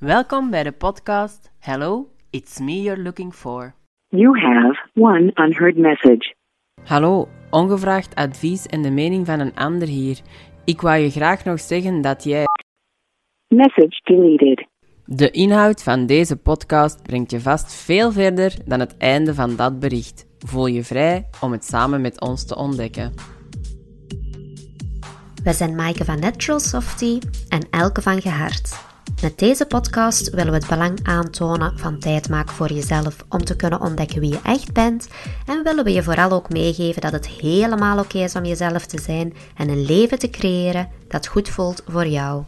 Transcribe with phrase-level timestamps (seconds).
[0.00, 3.74] Welkom bij de podcast Hello, it's me you're looking for.
[4.08, 6.34] You have one unheard message.
[6.84, 10.20] Hallo, ongevraagd advies en de mening van een ander hier.
[10.64, 12.44] Ik wou je graag nog zeggen dat jij.
[13.48, 14.66] Message deleted.
[15.04, 19.78] De inhoud van deze podcast brengt je vast veel verder dan het einde van dat
[19.78, 20.26] bericht.
[20.38, 23.12] Voel je vrij om het samen met ons te ontdekken.
[25.44, 28.89] We zijn Maaike van Natural Softy en Elke van Gehard.
[29.22, 33.56] Met deze podcast willen we het belang aantonen van tijd maken voor jezelf om te
[33.56, 35.08] kunnen ontdekken wie je echt bent
[35.46, 39.00] en willen we je vooral ook meegeven dat het helemaal oké is om jezelf te
[39.00, 42.44] zijn en een leven te creëren dat goed voelt voor jou.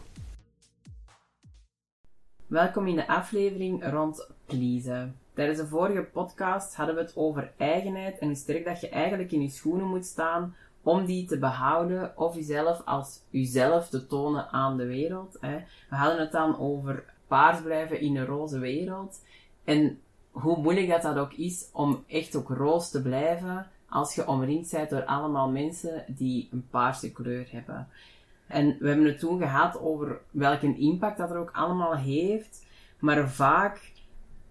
[2.47, 5.15] Welkom in de aflevering rond pleasen.
[5.33, 9.31] Tijdens de vorige podcast hadden we het over eigenheid en hoe sterk dat je eigenlijk
[9.31, 14.49] in je schoenen moet staan om die te behouden of jezelf als jezelf te tonen
[14.51, 15.37] aan de wereld.
[15.39, 15.55] Hè.
[15.89, 19.21] We hadden het dan over paars blijven in een roze wereld.
[19.63, 19.99] En
[20.31, 24.71] hoe moeilijk dat dat ook is om echt ook roos te blijven als je omringd
[24.71, 27.87] bent door allemaal mensen die een paarse kleur hebben.
[28.47, 32.65] En we hebben het toen gehad over welke impact dat er ook allemaal heeft.
[32.99, 33.91] Maar vaak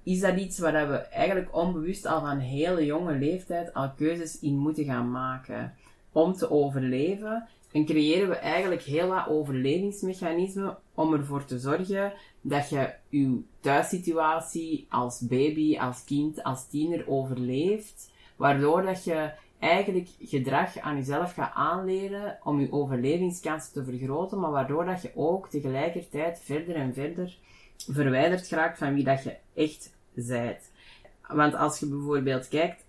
[0.02, 4.56] is dat iets waar we eigenlijk onbewust al van hele jonge leeftijd al keuzes in
[4.56, 5.74] moeten gaan maken
[6.12, 7.48] om te overleven.
[7.72, 14.86] En creëren we eigenlijk heel wat overlevingsmechanismen om ervoor te zorgen dat je je thuissituatie
[14.90, 18.10] als baby, als kind, als tiener overleeft.
[18.36, 24.50] Waardoor dat je eigenlijk gedrag aan jezelf gaat aanleren om je overlevingskansen te vergroten, maar
[24.50, 27.36] waardoor dat je ook tegelijkertijd verder en verder
[27.76, 30.70] verwijderd geraakt van wie dat je echt zijt.
[31.28, 32.81] Want als je bijvoorbeeld kijkt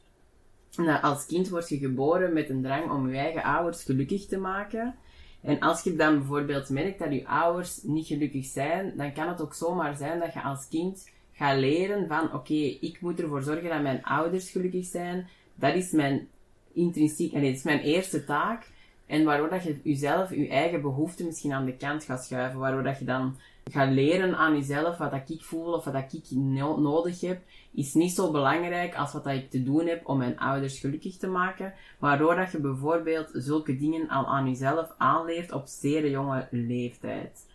[0.78, 4.38] nou, als kind word je geboren met een drang om je eigen ouders gelukkig te
[4.38, 4.96] maken.
[5.42, 9.42] En als je dan bijvoorbeeld merkt dat je ouders niet gelukkig zijn, dan kan het
[9.42, 13.70] ook zomaar zijn dat je als kind gaat leren van oké, ik moet ervoor zorgen
[13.70, 15.28] dat mijn ouders gelukkig zijn.
[15.56, 16.28] Dat is mijn
[16.74, 18.68] intrinsiek, dat is mijn eerste taak.
[19.06, 22.60] En waardoor dat je jezelf, je eigen behoeften misschien aan de kant gaat schuiven.
[22.60, 23.38] Waardoor dat je dan
[23.72, 27.42] gaat leren aan jezelf wat dat ik voel of wat dat ik nodig heb,
[27.72, 31.18] is niet zo belangrijk als wat dat ik te doen heb om mijn ouders gelukkig
[31.18, 31.74] te maken.
[32.00, 37.46] Waardoor dat je bijvoorbeeld zulke dingen al aan jezelf aanleert op zeer jonge leeftijd.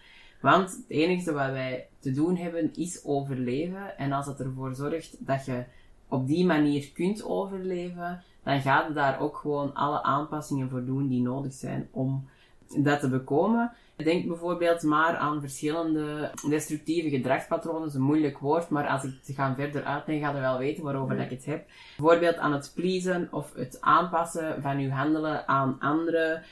[0.41, 3.99] Want het enige wat wij te doen hebben is overleven.
[3.99, 5.65] En als het ervoor zorgt dat je
[6.09, 11.23] op die manier kunt overleven, dan gaat daar ook gewoon alle aanpassingen voor doen die
[11.23, 12.29] nodig zijn om
[12.77, 13.73] dat te bekomen.
[14.04, 17.81] Denk bijvoorbeeld maar aan verschillende destructieve gedragspatronen.
[17.81, 20.59] Dat is een moeilijk woord, maar als ik het ga verder uitleggen, ga je wel
[20.59, 21.66] weten waarover ik het heb.
[21.97, 26.42] Bijvoorbeeld aan het pleasen of het aanpassen van je handelen aan anderen.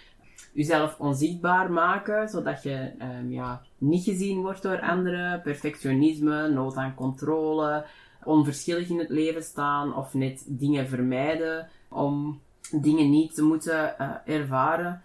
[0.53, 5.43] Jezelf onzichtbaar maken, zodat je um, ja, niet gezien wordt door anderen.
[5.43, 7.85] Perfectionisme, nood aan controle,
[8.25, 12.41] onverschillig in het leven staan of net dingen vermijden om
[12.71, 15.03] dingen niet te moeten uh, ervaren.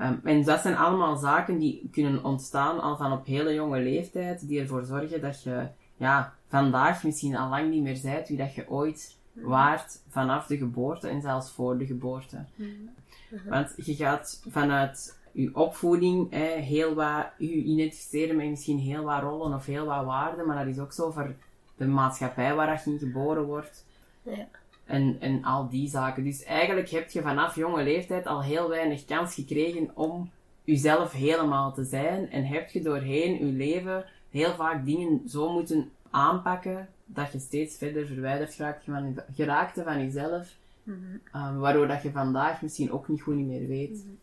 [0.00, 4.48] Um, en dat zijn allemaal zaken die kunnen ontstaan al van op hele jonge leeftijd,
[4.48, 5.66] die ervoor zorgen dat je
[5.96, 10.56] ja, vandaag misschien al lang niet meer zijt wie dat je ooit waart vanaf de
[10.56, 12.44] geboorte en zelfs voor de geboorte.
[12.54, 13.48] Mhm.
[13.48, 19.22] Want je gaat vanuit je opvoeding hè, heel wat je identificeren met misschien heel wat
[19.22, 21.34] rollen of heel wat waarden, maar dat is ook zo voor
[21.76, 23.84] de maatschappij waar je in geboren wordt.
[24.22, 24.48] Ja
[24.90, 26.24] en, en al die zaken.
[26.24, 30.30] Dus eigenlijk heb je vanaf jonge leeftijd al heel weinig kans gekregen om
[30.64, 32.30] jezelf helemaal te zijn.
[32.30, 37.76] En heb je doorheen je leven heel vaak dingen zo moeten aanpakken dat je steeds
[37.76, 40.58] verder verwijderd geraakt van, geraakte van jezelf.
[40.82, 41.20] Mm
[41.58, 44.14] waardoor dat je vandaag misschien ook niet goed meer weet mhm.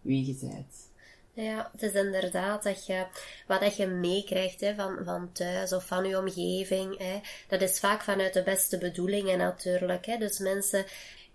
[0.00, 0.90] wie je bent.
[1.34, 3.06] Ja, het is inderdaad dat je,
[3.46, 6.98] wat dat je meekrijgt van, van thuis of van je omgeving.
[6.98, 10.06] Hè, dat is vaak vanuit de beste bedoelingen natuurlijk.
[10.06, 10.16] Hè.
[10.16, 10.84] Dus mensen,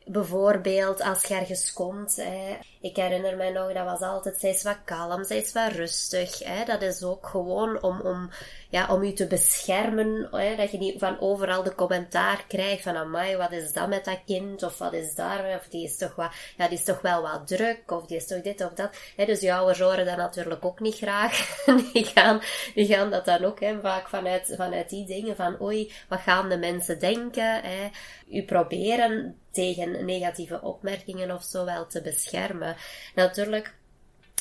[0.07, 2.16] bijvoorbeeld als je ergens komt.
[2.16, 5.72] Hè, ik herinner me nog, dat was altijd, zij is wat kalm, zij is wat
[5.72, 6.40] rustig.
[6.40, 6.66] Hè.
[6.66, 8.29] Dat is ook gewoon om, om,
[8.69, 10.28] ja, om je te beschermen.
[10.32, 10.55] Hè.
[10.55, 14.20] Dat je niet van overal de commentaar krijgt van, amai, wat is dat met dat
[14.26, 14.64] kind?
[14.64, 15.55] Of wat is daar?
[15.55, 17.91] Of die is toch, wat, ja, die is toch wel wat druk?
[17.91, 18.97] Of die is toch dit of dat?
[19.16, 19.26] Hè.
[19.26, 21.66] Dus je ouders horen dat natuurlijk ook niet graag.
[21.93, 22.41] die, gaan,
[22.73, 26.49] die gaan dat dan ook hè, vaak vanuit, vanuit die dingen van, oei, wat gaan
[26.49, 27.61] de mensen denken?
[27.61, 27.90] Hè.
[28.29, 32.76] U proberen tegen negatieve opmerkingen of zo wel te beschermen.
[33.16, 33.76] Natuurlijk,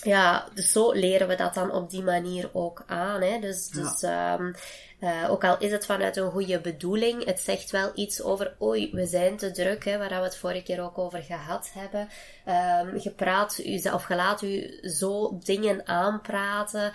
[0.03, 3.23] ja, dus zo leren we dat dan op die manier ook aan.
[3.23, 3.39] Hè?
[3.39, 4.53] Dus, dus ehm,
[5.01, 8.91] eh, ook al is het vanuit een goede bedoeling, het zegt wel iets over, oei,
[8.93, 12.09] we zijn te druk, hè, waar we het vorige keer ook over gehad hebben.
[12.49, 16.93] Um, je praat u, of je zo dingen aanpraten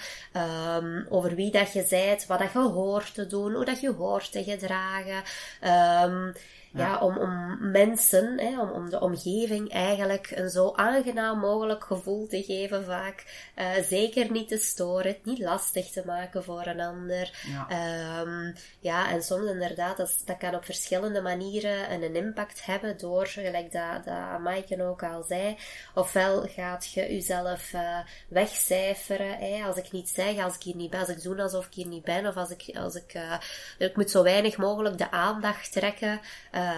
[0.77, 3.93] um, over wie dat je zijt, wat dat je hoort te doen, hoe dat je
[3.93, 5.23] hoort te gedragen.
[6.03, 6.33] Um,
[6.73, 6.99] ja.
[6.99, 12.43] om, om mensen, hè, om, om de omgeving eigenlijk een zo aangenaam mogelijk gevoel te
[12.43, 13.49] geven vaak.
[13.55, 17.31] Uh, zeker niet te storen, het niet lastig te maken voor een ander.
[17.67, 22.65] Ja, um, ja en soms inderdaad, dat, dat kan op verschillende manieren een, een impact
[22.65, 25.40] hebben door, gelijk dat, dat Maaike ook al zei,
[25.93, 30.89] ofwel gaat je jezelf uh, wegcijferen, hè, als ik niet zeg, als ik hier niet
[30.89, 33.33] ben, als ik doe alsof ik hier niet ben, of als ik, als ik, uh,
[33.77, 36.19] ik moet zo weinig mogelijk de aandacht trekken.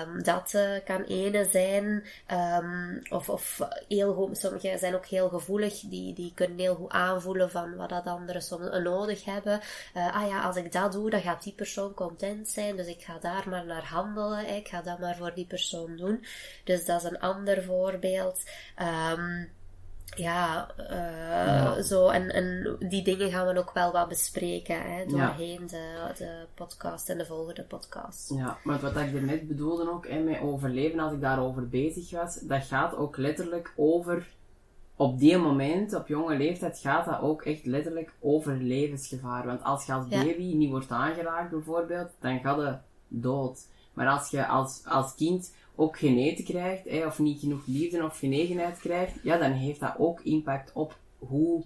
[0.04, 2.06] Um, dat uh, kan ene zijn.
[2.32, 5.80] Um, of, of heel sommigen zijn ook heel gevoelig.
[5.80, 9.60] Die, die kunnen heel goed aanvoelen van wat dat anderen soms nodig hebben.
[9.94, 12.76] Ah ja, als ik dat doe, dan gaat die persoon content zijn.
[12.76, 14.48] Dus ik ga daar maar naar handelen.
[14.48, 16.26] Ik ga dat maar voor die persoon doen.
[16.64, 18.44] Dus dat is een ander voorbeeld.
[18.82, 19.50] Um,
[20.16, 22.10] ja, uh, ja, zo.
[22.10, 27.10] En, en die dingen gaan we ook wel wat bespreken hè, doorheen de, de podcast
[27.10, 28.34] en de volgende podcast.
[28.36, 32.12] Ja, maar wat ik er net bedoelde ook, hè, met overleven, als ik daarover bezig
[32.12, 34.28] was, dat gaat ook letterlijk over,
[34.96, 39.46] op die moment, op jonge leeftijd, gaat dat ook echt letterlijk over levensgevaar.
[39.46, 42.76] Want als je als baby niet wordt aangeraakt bijvoorbeeld, dan gaat je
[43.08, 43.68] dood.
[43.94, 48.20] Maar als je als, als kind ook geneten krijgt, hè, of niet genoeg liefde of
[48.20, 51.64] genegenheid krijgt, ja, dan heeft dat ook impact op hoe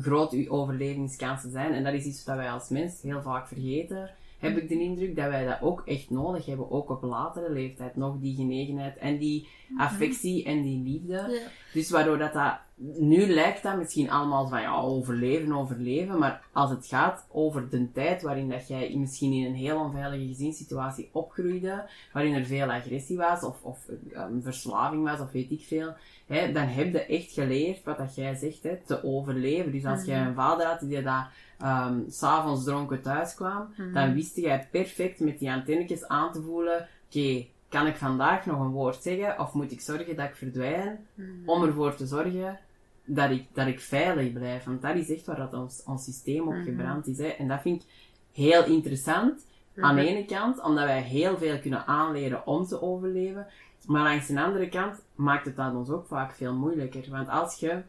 [0.00, 1.72] groot uw overlevingskansen zijn.
[1.72, 5.16] En dat is iets wat wij als mens heel vaak vergeten, heb ik de indruk
[5.16, 9.18] dat wij dat ook echt nodig hebben, ook op latere leeftijd, nog die genegenheid en
[9.18, 9.80] die mhm.
[9.80, 11.40] affectie en die liefde.
[11.72, 16.18] Dus waardoor dat, dat nu lijkt dat misschien allemaal van ja, overleven, overleven.
[16.18, 20.26] Maar als het gaat over de tijd waarin dat jij misschien in een heel onveilige
[20.26, 23.78] gezinssituatie opgroeide, waarin er veel agressie was, of, of
[24.16, 25.94] um, verslaving was, of weet ik veel,
[26.26, 29.72] hè, dan heb je echt geleerd wat dat jij zegt, hè, te overleven.
[29.72, 30.28] Dus als jij mhm.
[30.28, 31.24] een vader had die dat
[31.62, 36.42] um, s'avonds dronken thuis kwam, mm dan wist jij perfect met die antennetjes aan te
[36.42, 40.34] voelen, oké, kan ik vandaag nog een woord zeggen of moet ik zorgen dat ik
[40.34, 41.42] verdwijn mm.
[41.48, 42.58] om ervoor te zorgen
[43.04, 44.64] dat ik, dat ik veilig blijf?
[44.64, 46.64] Want dat is echt waar dat ons, ons systeem op mhm.
[46.64, 47.18] gebrand is.
[47.18, 47.26] Hè.
[47.26, 47.88] En dat vind ik
[48.32, 49.46] heel interessant.
[49.76, 50.10] Aan de mhm.
[50.10, 53.46] ene kant, omdat wij heel veel kunnen aanleren om te overleven.
[53.86, 57.04] Maar langs de andere kant maakt het dat ons ook vaak veel moeilijker.
[57.10, 57.82] Want als je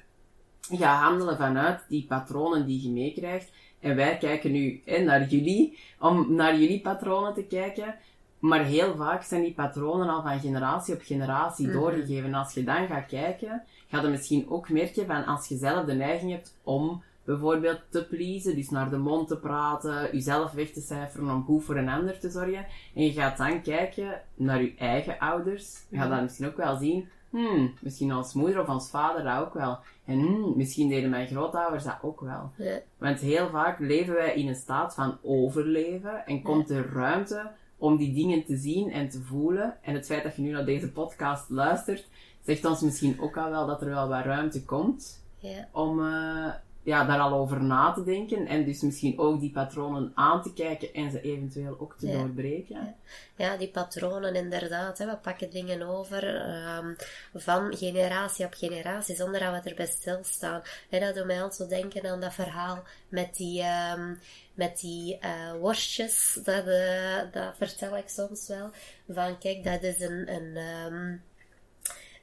[0.69, 5.77] gaat handelen vanuit die patronen die je meekrijgt, en wij kijken nu hè, naar jullie,
[5.99, 7.95] om naar jullie patronen te kijken,
[8.39, 11.77] maar heel vaak zijn die patronen al van generatie op generatie mhm.
[11.77, 12.25] doorgegeven.
[12.25, 15.85] En als je dan gaat kijken, ga je misschien ook merken van als je zelf
[15.85, 20.71] de neiging hebt om bijvoorbeeld te pleasen, dus naar de mond te praten, jezelf weg
[20.71, 22.65] te cijferen om goed voor een ander te zorgen.
[22.95, 25.85] En je gaat dan kijken naar je eigen ouders.
[25.89, 29.39] Je gaat dan misschien ook wel zien, hmm, misschien als moeder of als vader dat
[29.39, 29.77] ook wel.
[30.05, 32.51] En hmm, misschien deden mijn grootouders dat ook wel.
[32.57, 32.79] Ja.
[32.97, 37.51] Want heel vaak leven wij in een staat van overleven en komt er ruimte
[37.85, 39.77] om die dingen te zien en te voelen.
[39.81, 42.07] En het feit dat je nu naar deze podcast luistert,
[42.43, 45.67] zegt ons misschien ook al wel dat er wel wat ruimte komt ja.
[45.71, 46.53] om uh,
[46.85, 48.47] ja, daar al over na te denken.
[48.47, 52.95] En dus misschien ook die patronen aan te kijken en ze eventueel ook te doorbreken.
[53.35, 53.57] Ja.
[53.57, 54.97] die patronen inderdaad.
[54.97, 55.05] Hè.
[55.05, 56.45] We pakken dingen over
[56.77, 56.95] um,
[57.33, 60.61] van generatie op generatie zonder dat we erbij stilstaan.
[60.89, 63.63] En dat doet mij altijd denken aan dat verhaal met die...
[63.97, 64.19] Um,
[64.55, 68.69] met die uh, worstjes, dat, uh, dat vertel ik soms wel.
[69.09, 71.21] Van kijk, dat is een, een, um,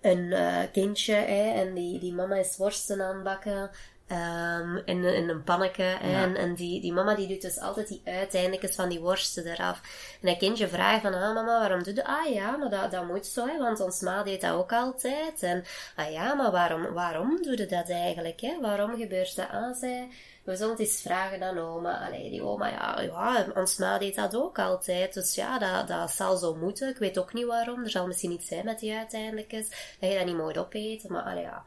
[0.00, 3.70] een uh, kindje hè, en die, die mama is worsten aan het bakken.
[4.08, 5.96] Um, in, in een panneke.
[6.02, 9.80] En, en die, die mama die doet dus altijd die uiteindelijks van die worsten eraf.
[10.20, 13.06] En dat kindje vraagt van, ah mama, waarom doe je Ah ja, maar dat, dat
[13.06, 15.42] moet zo, hè, want ons ma deed dat ook altijd.
[15.42, 15.64] En,
[15.96, 18.40] ah ja, maar waarom, waarom doe je dat eigenlijk?
[18.40, 18.60] Hè?
[18.60, 20.08] Waarom gebeurt dat aan zij?
[20.44, 22.06] We zullen het eens vragen aan oma.
[22.06, 25.14] Allee, die oma, ja, ja, ons ma deed dat ook altijd.
[25.14, 26.88] Dus ja, dat, dat zal zo moeten.
[26.88, 27.82] Ik weet ook niet waarom.
[27.84, 29.66] Er zal misschien iets zijn met die uiteindelijk Dat
[30.10, 31.12] je dat niet mocht opeten.
[31.12, 31.64] Maar allee, ja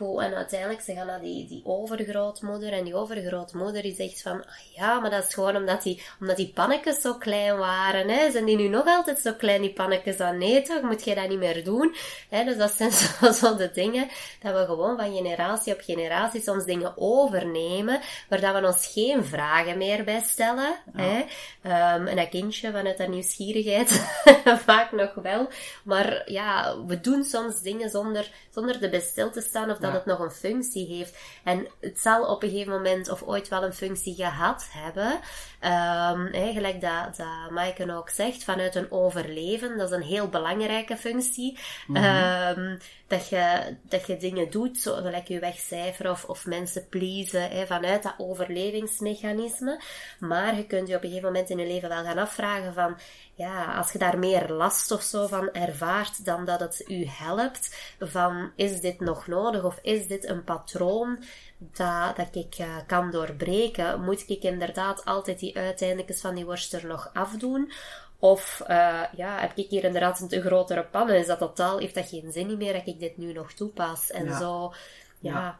[0.00, 2.72] en uiteindelijk ze gaan naar die, die overgrootmoeder.
[2.72, 6.36] En die overgrootmoeder die zegt van, ah ja, maar dat is gewoon omdat die, omdat
[6.36, 8.08] die pannetjes zo klein waren.
[8.08, 8.30] Hè.
[8.30, 10.16] Zijn die nu nog altijd zo klein, die pannetjes?
[10.16, 10.82] Dan nee, toch?
[10.82, 11.94] Moet je dat niet meer doen?
[12.28, 12.44] Hè.
[12.44, 14.08] Dus dat zijn zo, zo de dingen
[14.42, 19.24] dat we gewoon van generatie op generatie soms dingen overnemen, waar dat we ons geen
[19.24, 20.76] vragen meer bij stellen.
[20.92, 21.18] Hè.
[21.62, 23.90] Um, en dat kindje vanuit dat nieuwsgierigheid
[24.66, 25.48] vaak nog wel.
[25.84, 29.96] Maar ja, we doen soms dingen zonder, zonder erbij stil te staan of dat Ja.
[29.96, 31.16] het nog een functie heeft.
[31.44, 35.20] En het zal op een gegeven moment of ooit wel een functie gehad hebben.
[35.66, 39.78] Ehm hè, gelijk dat, dat Maaike ook zegt, vanuit een overleven.
[39.78, 41.58] Dat is een heel belangrijke functie.
[41.92, 47.66] Ehm, dat, je, dat je dingen doet, zo, gelijk je wegcijferen of, of mensen pleasen,
[47.66, 49.80] vanuit dat overlevingsmechanisme.
[50.18, 52.98] Maar je kunt je op een gegeven moment in je leven wel gaan afvragen van,
[53.34, 57.94] ja, als je daar meer last of zo van ervaart dan dat het u helpt,
[58.00, 61.18] van is dit nog nodig of is dit een patroon
[61.58, 64.04] dat, dat ik eh, kan doorbreken?
[64.04, 67.72] Moet ik inderdaad altijd die uiteindelijks van die worst er nog afdoen?
[68.18, 71.78] Of eh, ja, heb ik hier inderdaad een te grotere pan en is dat totaal,
[71.78, 74.10] heeft dat geen zin meer dat ik dit nu nog toepas?
[74.10, 74.38] En Ja.
[74.38, 74.72] zo,
[75.20, 75.58] ja, Ja.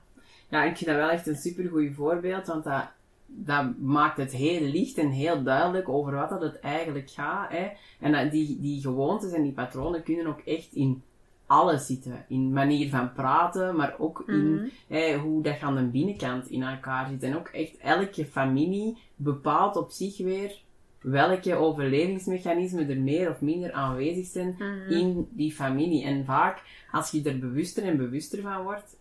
[0.49, 2.89] Ja, ik vind dat wel echt een supergoed voorbeeld, want dat,
[3.27, 7.51] dat maakt het heel licht en heel duidelijk over wat dat het eigenlijk gaat.
[7.51, 7.69] Hè.
[8.01, 11.03] En dat die, die gewoontes en die patronen kunnen ook echt in
[11.47, 12.25] alles zitten.
[12.29, 17.09] In manier van praten, maar ook in hè, hoe dat aan de binnenkant in elkaar
[17.09, 17.23] zit.
[17.23, 20.65] En ook echt elke familie bepaalt op zich weer
[21.01, 24.57] welke overlevingsmechanismen er meer of minder aanwezig zijn
[24.89, 26.05] in die familie.
[26.05, 28.97] En vaak, als je er bewuster en bewuster van wordt,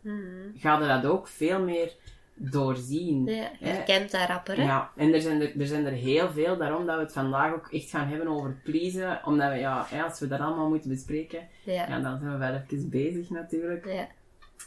[0.55, 1.93] ga je dat ook veel meer
[2.35, 3.25] doorzien.
[3.25, 4.63] ja, herkent dat rapper, hè?
[4.63, 7.53] Ja, en er zijn er, er zijn er heel veel, daarom dat we het vandaag
[7.53, 9.19] ook echt gaan hebben over pleasen.
[9.25, 11.73] Omdat we, ja, als we dat allemaal moeten bespreken, Ja.
[11.73, 13.85] ja, dan zijn we wel even bezig natuurlijk.
[13.85, 14.07] Ja.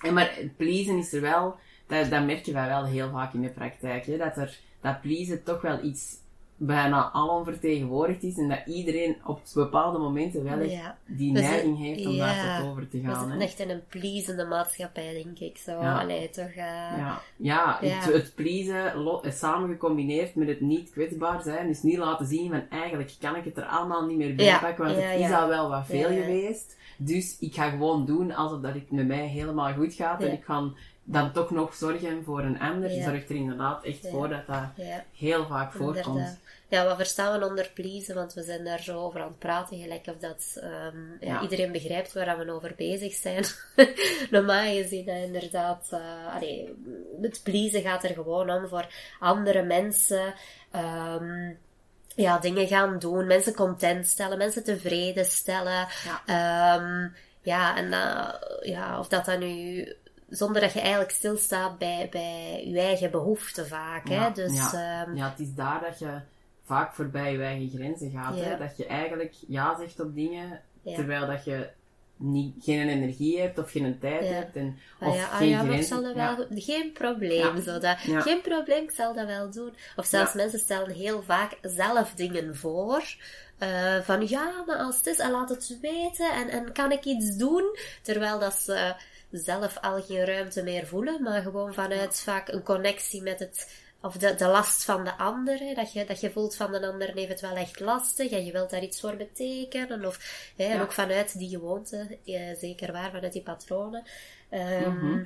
[0.02, 1.56] En maar pleasen is er wel,
[1.86, 5.00] dat, dat merk je wij wel heel vaak in de praktijk, hè, dat, er, dat
[5.00, 6.16] pleasen toch wel iets
[6.60, 10.96] bijna alomvertegenwoordigd is en dat iedereen op bepaalde momenten wel echt Ja.
[11.06, 13.14] die Dus, neiging heeft om daar tot over te gaan.
[13.18, 13.44] zitten hè.
[13.44, 15.56] echt in een pleasende maatschappij, denk ik.
[15.58, 16.00] Zo, Ja.
[16.00, 16.44] allee, toch...
[16.48, 17.78] eh, Ja, ja.
[17.80, 22.50] Het, het pleasen lo- samen gecombineerd met het niet kwetsbaar zijn, dus niet laten zien
[22.50, 25.48] van eigenlijk kan ik het er allemaal niet meer bij pakken, want het is al
[25.48, 26.76] wel wat veel geweest.
[26.96, 30.44] Dus ik ga gewoon doen alsof dat het met mij helemaal goed gaat en ik
[30.44, 30.72] ga
[31.10, 32.90] dan toch nog zorgen voor een ander.
[32.90, 33.04] Ja.
[33.04, 34.10] Zorg er inderdaad echt Ja.
[34.10, 35.04] voor dat dat Ja.
[35.16, 36.06] heel vaak voorkomt.
[36.06, 36.38] Inderdaad.
[36.68, 38.14] Ja, wat verstaan we onder pleasen?
[38.14, 42.12] Want we zijn daar zo over aan het praten, gelijk of dat ehm, iedereen begrijpt
[42.12, 43.44] waar we over bezig zijn.
[44.30, 46.74] Normaal gezien, inderdaad, eh, allee,
[47.22, 48.86] het pleasen gaat er gewoon om voor
[49.18, 50.34] andere mensen.
[50.70, 51.52] ehm,
[52.14, 55.86] ja, dingen gaan doen, mensen content stellen, mensen tevreden stellen.
[56.04, 56.22] Ja.
[56.26, 57.08] Ehm,
[57.42, 58.34] ja, en eh,
[58.72, 59.88] ja, of dat dan nu
[60.28, 64.08] zonder dat je eigenlijk stilstaat bij, bij je eigen behoeften vaak.
[64.08, 64.14] Hè?
[64.14, 65.02] Ja, Dus, ja.
[65.06, 66.20] ehm, ja, het is daar dat je
[66.64, 68.38] vaak voorbij je eigen grenzen gaat.
[68.38, 68.44] Ja.
[68.44, 68.58] Hè?
[68.58, 70.94] Dat je eigenlijk ja zegt op dingen, Ja.
[70.94, 71.68] terwijl dat je
[72.16, 74.56] niet, geen energie hebt of geen tijd hebt.
[74.56, 75.84] En, Ah of ja, ah geen grenzen.
[75.84, 79.74] zal dat wel Geen probleem, zo dat, geen probleem, ik zal dat wel doen.
[79.96, 83.02] Of zelfs mensen stellen heel vaak zelf dingen voor.
[83.58, 87.04] eh, van ja, maar als het is, en laat het weten en, en kan ik
[87.04, 87.76] iets doen?
[88.02, 88.94] Terwijl dat ze
[89.30, 93.70] zelf al geen ruimte meer voelen, maar gewoon vanuit vaak een connectie met het,
[94.02, 95.58] of de, de last van de ander.
[95.58, 95.74] hè.
[95.74, 98.52] Dat, je, dat je voelt van de ander heeft het wel echt lastig en je
[98.52, 100.04] wilt daar iets voor betekenen.
[100.06, 104.02] Of, hè, En ook vanuit die gewoonte, eh, zeker waar, vanuit die patronen.
[104.50, 105.24] Ehm, Mhm.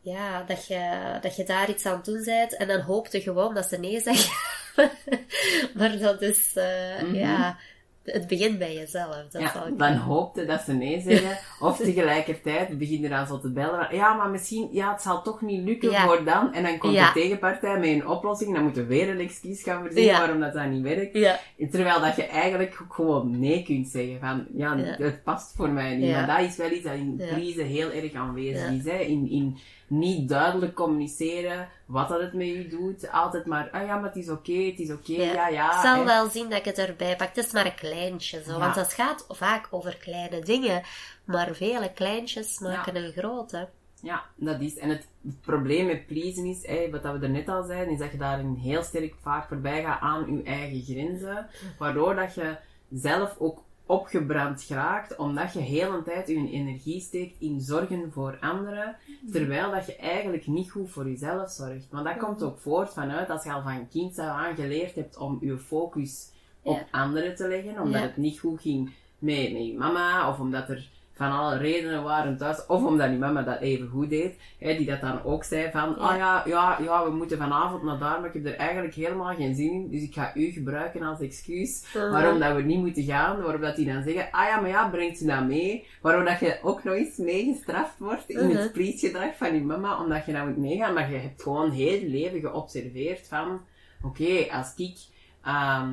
[0.00, 3.54] ja, dat je, dat je daar iets aan het doen bent en dan hoopte gewoon
[3.54, 4.32] dat ze nee zeggen.
[5.74, 7.14] maar dat is, eh, Mhm.
[7.14, 7.58] ja,
[8.04, 9.16] het begint bij jezelf.
[9.30, 11.38] Dat Ja, ik dan hoopte dat ze nee zeggen.
[11.60, 13.94] Of tegelijkertijd begin je dan zo te bellen.
[13.96, 16.04] Ja, maar misschien, ja, het zal toch niet lukken Ja.
[16.04, 16.52] voor dan.
[16.54, 17.12] En dan komt Ja.
[17.12, 18.54] de tegenpartij met een oplossing.
[18.54, 21.16] Dan moeten we weer een excuus gaan verzinnen waarom dat, dat niet werkt.
[21.16, 21.38] Ja,
[21.70, 24.18] Terwijl dat je eigenlijk gewoon nee kunt zeggen.
[24.20, 26.10] Van, ja, het past voor mij niet.
[26.12, 28.84] Maar dat is wel iets dat in pleasen heel erg aanwezig is.
[28.84, 28.98] Hè?
[28.98, 29.56] In, in
[29.92, 33.10] niet duidelijk communiceren wat dat het met je doet.
[33.10, 35.74] Altijd maar, ah ja, maar het is oké, het is oké, ja, ja.
[35.74, 37.28] ik zal wel zien dat ik het erbij pak.
[37.28, 38.52] Het is maar een kleintje, zo.
[38.52, 38.58] Ja.
[38.58, 40.82] Want het gaat vaak over kleine dingen.
[41.24, 43.68] Maar vele kleintjes maken een grote.
[44.02, 44.78] Ja, dat is.
[44.78, 45.08] En het,
[45.40, 48.82] probleem met pleasen is, wat we er net al zeiden, is dat je daarin heel
[48.82, 51.46] sterk vaak voorbij gaat aan je eigen grenzen.
[51.78, 52.56] Waardoor dat je
[52.90, 58.36] zelf ook opgebrand geraakt, omdat je heel een tijd je energie steekt in zorgen voor
[58.40, 58.96] anderen,
[59.32, 61.86] terwijl dat je eigenlijk niet goed voor jezelf zorgt.
[61.90, 65.16] Maar dat komt ook voort vanuit als je al van kind af aan geleerd hebt
[65.16, 66.30] om je focus
[66.62, 66.86] op Ja.
[66.90, 68.06] anderen te leggen, omdat Ja.
[68.06, 68.84] het niet goed ging
[69.18, 70.88] met, met je mama, of omdat er
[71.22, 74.86] van alle redenen waren thuis, of omdat die mama dat even goed deed, hè, die
[74.86, 78.28] dat dan ook zei van, ah ja, ja, ja, we moeten vanavond naar daar, maar
[78.28, 81.84] ik heb er eigenlijk helemaal geen zin in, dus ik ga u gebruiken als excuus
[82.10, 84.88] waarom dat we niet moeten gaan, waarop dat die dan zeggen, ah ja, maar ja,
[84.88, 88.56] brengt ze dat mee, waarop dat je ook nog eens meegestraft wordt in Mhm.
[88.56, 92.00] het pleasgedrag van je mama, omdat je dat moet meegaan, maar je hebt gewoon heel
[92.00, 93.60] je leven geobserveerd van,
[94.02, 94.96] oké, als ik
[95.44, 95.90] ehm,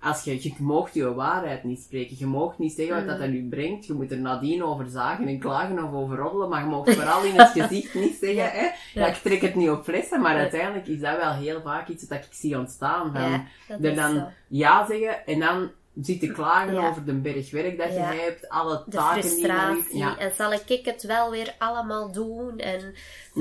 [0.00, 2.16] als je, je moogt je waarheid niet spreken.
[2.18, 3.86] Je moogt niet zeggen wat dat aan u brengt.
[3.86, 6.48] Je moet er nadien over zagen en klagen of over roddelen.
[6.48, 8.68] Maar je mag vooral in het gezicht niet zeggen, hè.
[8.94, 10.20] Ja, ik trek het niet op flessen.
[10.20, 10.38] Maar Ja.
[10.40, 13.12] uiteindelijk is dat wel heel vaak iets dat ik zie ontstaan.
[13.12, 14.26] Van, Ja, dat er is dan zo.
[14.48, 15.70] ja zeggen en dan
[16.02, 16.88] zitten klagen Ja.
[16.88, 18.12] over de berg werk dat je Ja.
[18.12, 18.48] hebt.
[18.48, 19.98] Alle de taken die je frustratie.
[19.98, 20.18] Ja.
[20.18, 22.58] En zal ik het wel weer allemaal doen?
[22.58, 22.94] En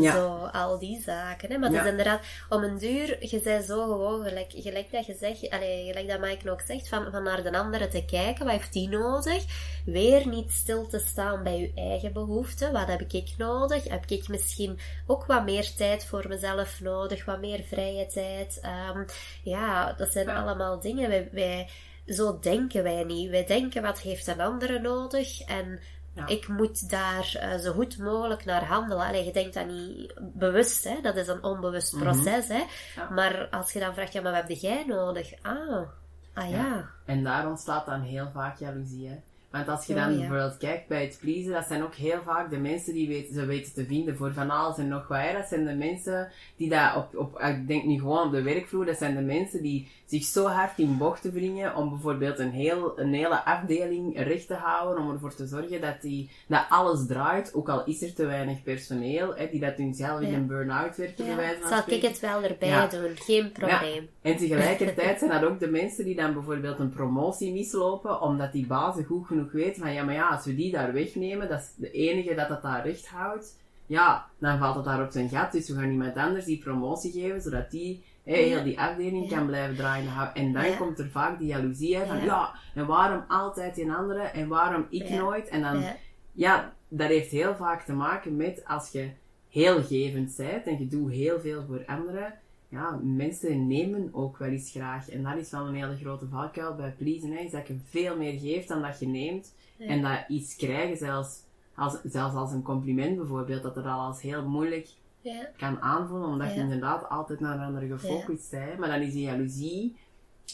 [0.03, 1.51] zo, al die zaken.
[1.51, 1.57] Hè?
[1.57, 5.15] Maar het is inderdaad, om een duur, je zei zo gewoon, gelijk, gelijk dat je
[5.19, 8.53] zegt, allee, gelijk dat Mike ook zegt, van, van naar de andere te kijken, wat
[8.53, 9.43] heeft die nodig?
[9.85, 12.73] Weer niet stil te staan bij je eigen behoeften.
[12.73, 13.87] Wat heb ik nodig?
[13.87, 17.25] Heb ik misschien ook wat meer tijd voor mezelf nodig?
[17.25, 18.59] Wat meer vrije tijd?
[18.61, 19.03] Ehm,
[19.43, 21.09] ja, dat zijn allemaal dingen.
[21.09, 21.69] Wij, wij,
[22.07, 23.29] zo denken wij niet.
[23.29, 25.79] Wij denken wat heeft een andere nodig en
[26.13, 26.27] Ja.
[26.27, 29.05] ik moet daar eh, zo goed mogelijk naar handelen.
[29.05, 31.01] Allee, je denkt dat niet bewust, hè?
[31.01, 32.03] dat is een onbewust Mhm.
[32.03, 32.47] proces.
[32.47, 32.63] Hè?
[32.95, 33.09] Ja.
[33.09, 35.33] Maar als je dan vraagt, ja, maar wat heb jij nodig?
[35.41, 35.87] Ah,
[36.33, 36.89] ah ja.
[37.05, 39.07] En daar ontstaat dan heel vaak jaloezie.
[39.07, 39.15] Hè?
[39.51, 40.17] Want als je Oh, dan ja.
[40.17, 43.45] bijvoorbeeld kijkt bij het pleasen, dat zijn ook heel vaak de mensen die weten, ze
[43.45, 45.17] weten te vinden voor van alles en nog wat.
[45.17, 45.33] hè.
[45.33, 48.85] Dat zijn de mensen die dat op, op, ik denk nu gewoon op de werkvloer,
[48.85, 52.99] dat zijn de mensen die zich zo hard in bochten wringen om bijvoorbeeld een, heel,
[52.99, 57.53] een hele afdeling recht te houden, om ervoor te zorgen dat, die, dat alles draait,
[57.53, 60.35] ook al is er te weinig personeel, hè, die dat hunzelf in Ja.
[60.35, 62.87] een burn-out werken, wijze van Zal ik het wel erbij Ja.
[62.87, 63.11] doen?
[63.15, 64.09] Geen probleem.
[64.21, 68.65] En tegelijkertijd zijn dat ook de mensen die dan bijvoorbeeld een promotie mislopen, omdat die
[68.67, 71.74] bazen goed genoeg weten van, ja, maar ja, als we die daar wegnemen, dat is
[71.75, 75.51] de enige dat het daar recht houdt, ja, dan valt het daar op zijn gat,
[75.51, 79.38] dus we gaan iemand anders die promotie geven, zodat die heel die afdeling Ja.
[79.38, 80.08] kan blijven draaien.
[80.34, 80.75] En dan Ja.
[80.75, 82.24] komt er vaak die jaloezie van, Ja.
[82.25, 82.53] ja.
[82.75, 85.48] en waarom altijd die andere, en waarom ik nooit?
[85.48, 85.96] En dan, Ja.
[86.32, 89.10] ja, dat heeft heel vaak te maken met als je
[89.50, 92.34] heel gevend bent en je doet heel veel voor anderen.
[92.69, 95.09] Ja, mensen nemen ook wel eens graag.
[95.09, 97.31] En dat is wel een hele grote valkuil bij pleasen.
[97.31, 99.53] Hè, is dat je veel meer geeft dan dat je neemt.
[99.77, 99.86] Ja.
[99.86, 101.41] En dat iets krijgen, zelfs
[101.75, 104.88] als, zelfs als een compliment bijvoorbeeld, dat er al als heel moeilijk
[105.21, 105.47] Ja.
[105.57, 108.77] kan aanvoelen, omdat je inderdaad altijd naar een ander gefocust bent.
[108.77, 109.95] Maar dan is die jaloezie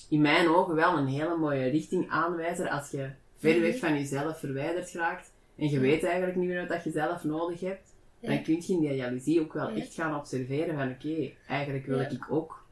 [0.09, 3.85] in mijn ogen wel een hele mooie richting aanwijzer als je ver weg Mhm.
[3.85, 7.92] van jezelf verwijderd raakt en je weet eigenlijk niet meer wat je zelf nodig hebt.
[8.27, 11.97] Dan kun je in die jaloezie ook wel echt gaan observeren van oké, eigenlijk wil
[12.11, 12.65] ik ook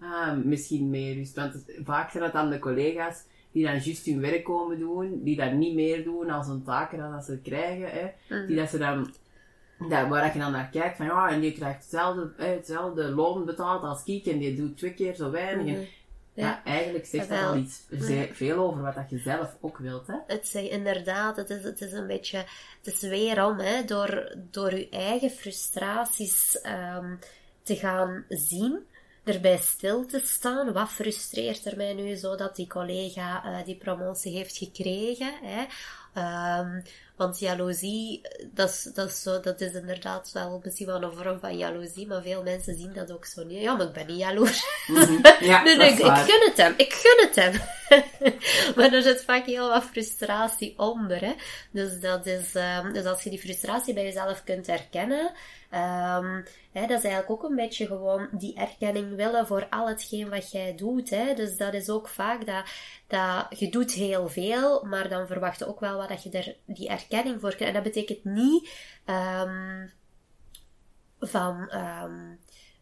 [0.00, 1.34] ah, misschien meer rust.
[1.34, 5.20] Want het- vaak zijn het dan de collega's die dan juist hun werk komen doen,
[5.22, 8.06] die dat niet meer doen als een taken dan dat ze krijgen, hè.
[8.36, 8.46] Mhm.
[8.46, 9.06] die dat ze dan
[9.88, 13.44] dat, waar je dan naar kijkt, van ja, en die krijgt hetzelfde, eh, hetzelfde loon
[13.44, 15.78] betaald als ik en die doet twee keer zo weinig.
[16.34, 16.64] Ja.
[16.64, 20.06] Eigenlijk zegt dat al iets ze- veel over wat dat je zelf ook wilt.
[20.06, 20.16] Hè?
[20.26, 22.36] Het inderdaad, het is, het is een beetje,
[22.82, 27.16] het is weerom, hè, door, door je eigen frustraties ehm,
[27.62, 28.86] te gaan zien,
[29.24, 30.72] erbij stil te staan.
[30.72, 35.32] Wat frustreert er mij nu zo dat die collega eh, die promotie heeft gekregen?
[35.42, 35.64] Hè?
[36.14, 36.80] Ehm,
[37.16, 38.20] want jaloezie,
[38.52, 42.06] dat is, dat, is zo, dat is inderdaad wel misschien wel een vorm van jaloezie,
[42.06, 43.60] maar veel mensen zien dat ook zo niet.
[43.60, 44.64] Ja, maar ik ben niet jaloers.
[45.40, 46.74] Ja, Nee, ik, ik gun het hem.
[46.76, 47.52] Ik gun het hem.
[48.76, 51.20] maar er zit vaak heel wat frustratie onder.
[51.20, 51.34] Hè?
[51.70, 55.32] Dus, dat is, ehm, dus als je die frustratie bij jezelf kunt herkennen,
[55.70, 60.30] ehm, hè, dat is eigenlijk ook een beetje gewoon die erkenning willen voor al hetgeen
[60.30, 61.10] wat jij doet.
[61.10, 61.34] Hè?
[61.34, 62.64] Dus dat is ook vaak dat,
[63.06, 66.54] dat je doet heel veel, maar dan verwacht je ook wel wat dat je er
[66.66, 67.03] die erkenning
[67.40, 67.60] voor krijgt.
[67.60, 68.70] En dat betekent niet
[69.04, 69.86] ehm,
[71.20, 71.68] van...
[71.70, 72.12] ehm,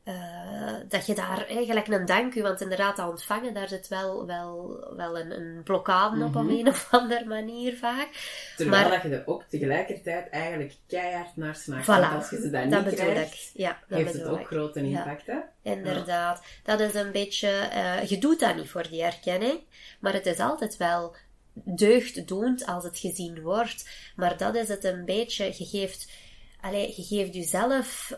[0.05, 4.27] eh, dat je daar eigenlijk een dank u, want inderdaad, dat ontvangen, daar zit wel,
[4.27, 6.51] wel, wel een, een blokkade op, op Mhm.
[6.53, 8.09] een of andere manier vaak.
[8.57, 11.57] Terwijl maar- dat je er ook tegelijkertijd eigenlijk keihard naar.
[11.83, 13.51] Voilà, Want als je ze dat dat niet krijgt, ik.
[13.55, 14.47] Ja, dat heeft het ook ik.
[14.47, 14.99] grote Ja.
[14.99, 15.27] impact.
[15.27, 15.39] Hè?
[15.63, 16.45] Inderdaad.
[16.65, 19.61] Dat is een beetje, eh, je doet dat niet voor die erkenning,
[20.01, 21.17] maar het is altijd wel
[21.55, 23.89] deugddoend als het gezien wordt.
[24.17, 26.11] Maar dat is het een beetje, je geeft,
[26.61, 28.13] allez, je geeft jezelf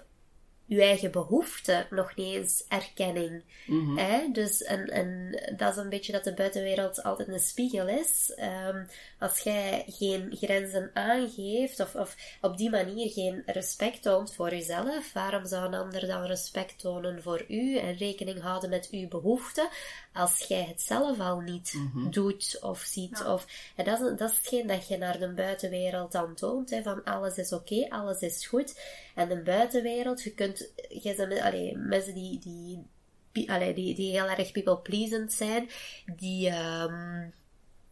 [0.66, 3.42] je eigen behoeften nog niet eens erkenning.
[3.66, 3.96] Mhm.
[3.96, 4.28] Hè?
[4.32, 8.32] Dus, en, en dat is een beetje dat de buitenwereld altijd een spiegel is.
[8.36, 8.84] Ehm,
[9.18, 15.12] als jij geen grenzen aangeeft of, of op die manier geen respect toont voor jezelf,
[15.12, 19.68] waarom zou een ander dan respect tonen voor u en rekening houden met uw behoeften
[20.12, 22.10] als jij het zelf al niet Mhm.
[22.10, 23.18] doet of ziet?
[23.18, 23.32] Ja.
[23.32, 23.46] Of,
[23.76, 27.04] en dat, is, dat is hetgeen dat je naar de buitenwereld dan toont, hè, van
[27.04, 28.80] alles is oké, alles is goed.
[29.14, 34.28] En de buitenwereld, je kunt, je bent, allee, mensen die, die allee, die, die heel
[34.28, 35.68] erg people-pleasend zijn,
[36.16, 37.28] die, ehm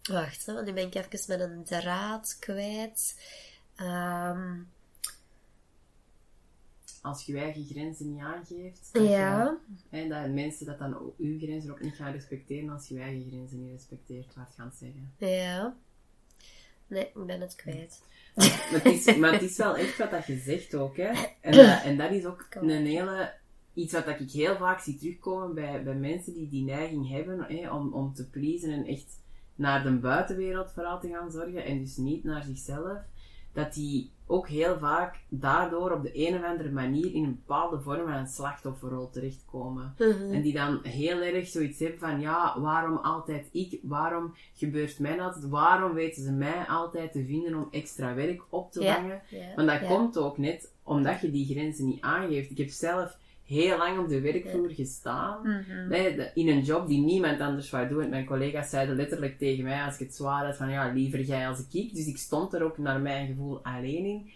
[0.03, 3.21] wacht, want nu ben ik even met een draad kwijt.
[3.77, 4.61] Ehm
[7.03, 8.91] als je je eigen grenzen niet aangeeft.
[8.93, 9.59] Ja.
[9.91, 12.95] Je, hè, dat mensen dat dan ook, uw grenzen ook niet gaan respecteren als je
[12.95, 15.13] je eigen grenzen niet respecteert, wat gaan zeggen.
[15.19, 15.77] Ja.
[16.93, 18.03] Nee, ik ben het kwijt.
[18.35, 21.13] Maar het, is, maar het is wel echt wat dat je zegt ook, hè.
[21.41, 22.71] En dat, en dat is ook Kom.
[22.71, 23.33] een hele...
[23.75, 27.71] Iets wat ik heel vaak zie terugkomen bij, bij mensen die die neiging hebben hè,
[27.71, 29.21] om, om te pleasen en echt
[29.55, 32.99] naar de buitenwereld vooral te gaan zorgen en dus niet naar zichzelf.
[33.53, 37.81] Dat die ook heel vaak daardoor op de een of andere manier in een bepaalde
[37.81, 39.95] vorm van een slachtofferrol terechtkomen.
[39.99, 40.33] Mhm.
[40.33, 43.79] En die dan heel erg zoiets hebben van, ja, waarom altijd ik?
[43.83, 45.45] Waarom gebeurt mij dat?
[45.45, 49.23] Waarom weten ze mij altijd te vinden om extra werk op te Ja, vangen?
[49.29, 49.87] ja, Want dat ja.
[49.87, 52.51] komt ook net omdat je die grenzen niet aangeeft.
[52.51, 53.17] Ik heb zelf
[53.53, 55.65] heel lang op de werkvloer gestaan.
[55.89, 58.09] Nee, de- in een job die niemand anders wou doen.
[58.09, 61.49] Mijn collega's zeiden letterlijk tegen mij, als ik het zwaar had, van ja, liever jij
[61.49, 61.95] als ik.
[61.95, 64.31] Dus ik stond er ook naar mijn gevoel alleen in.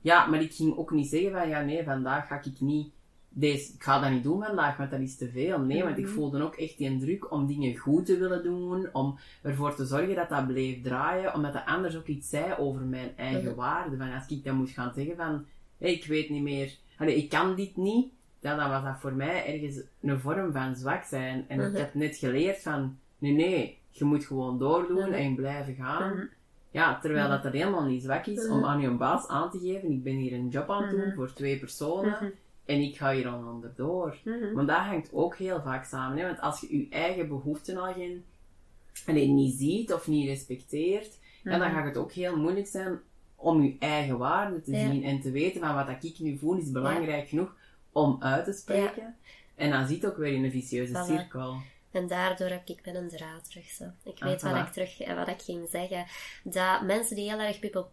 [0.00, 2.88] Ja, maar ik ging ook niet zeggen van, ja nee, vandaag ga ik niet...
[3.30, 5.58] Deze, ik ga dat niet doen vandaag, want dat is te veel.
[5.60, 6.12] Nee, want ik Mhm.
[6.14, 10.14] voelde ook echt die druk om dingen goed te willen doen, om ervoor te zorgen
[10.14, 13.54] dat dat bleef draaien, omdat dat anders ook iets zei over mijn eigen Mhm.
[13.54, 13.96] waarde.
[13.96, 15.44] Van als ik dan moet gaan zeggen van,
[15.78, 19.54] ik weet niet meer, allee, ik kan dit niet, dan, dan was dat voor mij
[19.54, 21.44] ergens een vorm van zwak zijn.
[21.48, 21.68] En Mhm.
[21.70, 25.12] ik heb net geleerd van, nee, nee, je moet gewoon doordoen Mhm.
[25.12, 26.12] en blijven gaan.
[26.14, 26.24] Mhm.
[26.70, 27.36] Ja, terwijl Mhm.
[27.36, 28.52] dat er helemaal niet zwak is Mhm.
[28.56, 31.06] om aan je baas aan te geven, ik ben hier een job aan het doen
[31.06, 31.14] Mhm.
[31.14, 32.24] voor twee personen Mhm.
[32.64, 34.16] en ik ga hier al onderdoor.
[34.24, 34.52] Mhm.
[34.54, 36.18] Want dat hangt ook heel vaak samen.
[36.18, 36.24] Hè?
[36.26, 38.24] Want als je je eigen behoeften al geen,
[39.06, 41.76] alleen niet ziet of niet respecteert, ja, dan Mhm.
[41.76, 42.98] gaat het ook heel moeilijk zijn
[43.36, 44.90] om je eigen waarde te Ja.
[44.90, 47.56] zien en te weten van wat dat ik nu voel is belangrijk genoeg
[47.92, 49.16] om uit te spreken.
[49.54, 51.06] En dan zit ook weer in een vicieuze Voilà.
[51.06, 51.56] cirkel.
[51.92, 53.66] En daardoor heb ik met een draad terug.
[53.70, 53.84] Zo.
[54.04, 54.66] Ik Ah, weet wat voilà.
[54.66, 56.06] ik terug wat ik ging zeggen.
[56.44, 57.86] Dat mensen die heel erg people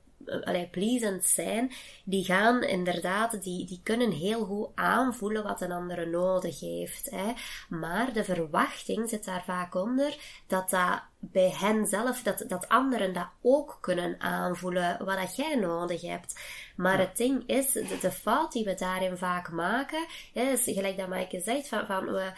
[0.44, 1.72] allee, pleasend zijn,
[2.04, 7.10] die gaan inderdaad, die, die kunnen heel goed aanvoelen wat een andere nodig heeft.
[7.10, 7.34] Hè.
[7.70, 13.14] Maar de verwachting zit daar vaak onder dat dat bij hen zelf, dat, dat anderen
[13.14, 16.40] dat ook kunnen aanvoelen, wat dat jij nodig hebt.
[16.76, 20.98] Maar het ding is, de, de fout die we daarin vaak maken, hè, is gelijk
[20.98, 22.32] dat Maaike zegt, van, van we,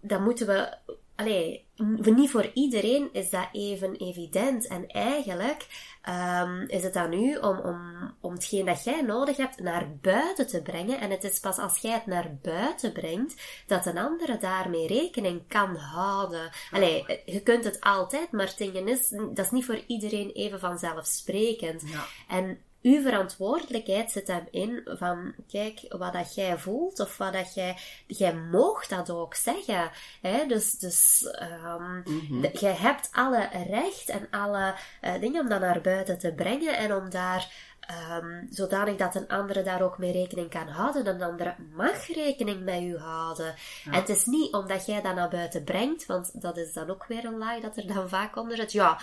[0.00, 0.76] dan moeten we.
[1.16, 1.66] Allee,
[2.00, 4.66] niet voor iedereen is dat even evident.
[4.66, 5.66] En eigenlijk
[6.02, 10.46] ehm, is het aan u om, om, om hetgeen dat jij nodig hebt naar buiten
[10.46, 11.00] te brengen.
[11.00, 15.48] En het is pas als jij het naar buiten brengt dat een andere daarmee rekening
[15.48, 16.50] kan houden.
[16.70, 20.60] Allee, je kunt het altijd, maar het ding is, dat is niet voor iedereen even
[20.60, 21.82] vanzelfsprekend.
[21.88, 22.04] Ja.
[22.28, 27.54] En uw verantwoordelijkheid zit hem in van, kijk, wat dat jij voelt of wat dat
[27.54, 29.90] jij, jij moogt dat ook zeggen.
[30.20, 30.46] Hè?
[30.46, 32.40] Dus, dus ehm, Mhm.
[32.40, 36.76] de- jij hebt alle recht en alle eh, dingen om dat naar buiten te brengen
[36.76, 41.06] en om daar, ehm, zodanig dat een andere daar ook mee rekening kan houden.
[41.06, 43.54] Een andere mag rekening met u houden.
[43.84, 47.06] En het is niet omdat jij dat naar buiten brengt, want dat is dan ook
[47.06, 48.72] weer een laag dat er dan vaak onder zit.
[48.72, 49.00] Ja,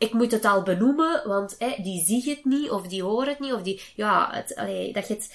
[0.00, 3.38] ik moet het al benoemen, want hè, die zie het niet, of die hoort het
[3.38, 5.34] niet, of die, ja, het, allee, dat je het,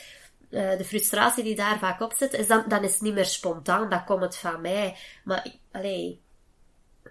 [0.50, 3.26] eh, de frustratie die daar vaak op zit, is dan, dan is het niet meer
[3.26, 4.96] spontaan, dan komt het van mij.
[5.24, 6.22] Maar, allee,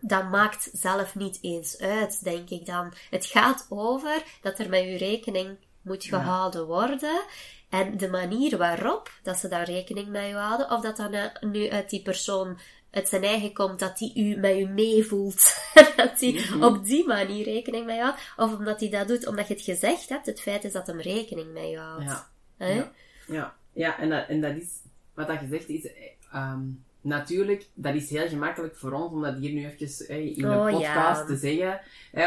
[0.01, 2.93] dat maakt zelf niet eens uit, denk ik dan.
[3.11, 6.19] Het gaat over dat er met uw rekening moet Ja.
[6.19, 7.21] gehouden worden.
[7.69, 11.71] En de manier waarop dat ze daar rekening mee houden, of dat dan eh, nu
[11.71, 12.59] uit die persoon
[12.95, 15.55] uit zijn eigen komt, dat die u met u meevoelt.
[15.97, 16.63] dat hij Mhm.
[16.65, 18.21] op die manier rekening mee houdt.
[18.37, 20.27] Of omdat hij dat doet omdat je het gezegd hebt.
[20.27, 22.05] Het feit is dat hem rekening mee houdt.
[22.05, 22.27] Ja.
[22.57, 22.73] Hè?
[22.75, 22.93] Ja.
[23.27, 24.69] Ja, ja en, dat, en dat is,
[25.15, 25.93] wat dat gezegd is, eh,
[26.33, 26.61] ehm,
[27.01, 30.71] natuurlijk, dat is heel gemakkelijk voor ons om dat hier nu even in de Oh,
[30.71, 31.25] podcast ja.
[31.27, 31.81] te zeggen.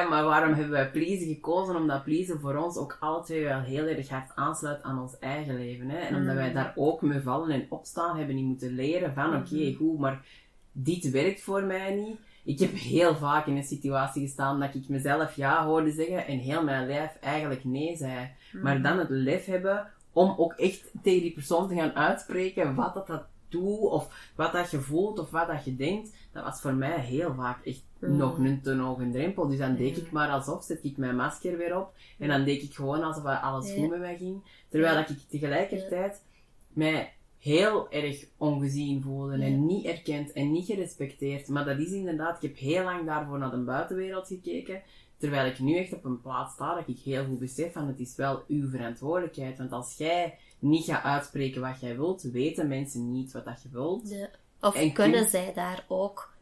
[0.09, 1.75] Maar waarom hebben wij pleasen gekozen?
[1.75, 5.89] Omdat pleasen voor ons ook twee wel heel erg hard aansluit aan ons eigen leven.
[5.89, 5.97] Hè?
[5.97, 6.41] En omdat Mm.
[6.41, 9.75] wij daar ook mee vallen en opstaan, hebben niet moeten leren van, oké, Mhm.
[9.75, 10.25] goed, maar
[10.83, 12.17] dit werkt voor mij niet.
[12.43, 16.37] Ik heb heel vaak in een situatie gestaan dat ik mezelf ja hoorde zeggen en
[16.37, 18.29] heel mijn lijf eigenlijk nee zei.
[18.61, 22.93] Maar dan het lef hebben om ook echt tegen die persoon te gaan uitspreken wat
[22.93, 26.61] dat, dat doet, of wat dat je voelt, of wat dat je denkt, dat was
[26.61, 28.17] voor mij heel vaak echt Mm.
[28.17, 29.47] nog een te hoog een drempel.
[29.47, 32.63] Dus dan deed ik maar alsof, zet ik mijn masker weer op, en dan deed
[32.63, 34.41] ik gewoon alsof alles goed met mij ging.
[34.69, 36.21] Terwijl dat ik tegelijkertijd
[36.73, 39.45] mij heel erg ongezien voelde Ja.
[39.45, 41.47] en niet erkend en niet gerespecteerd.
[41.47, 44.81] Maar dat is inderdaad, ik heb heel lang daarvoor naar de buitenwereld gekeken,
[45.17, 47.99] terwijl ik nu echt op een plaats sta dat ik heel goed besef van het
[47.99, 49.57] is wel uw verantwoordelijkheid.
[49.57, 53.69] Want als jij niet gaat uitspreken wat jij wilt, weten mensen niet wat dat je
[53.71, 54.09] wilt.
[54.09, 54.29] Ja.
[54.61, 56.33] Of En kunnen kun- zij daar ook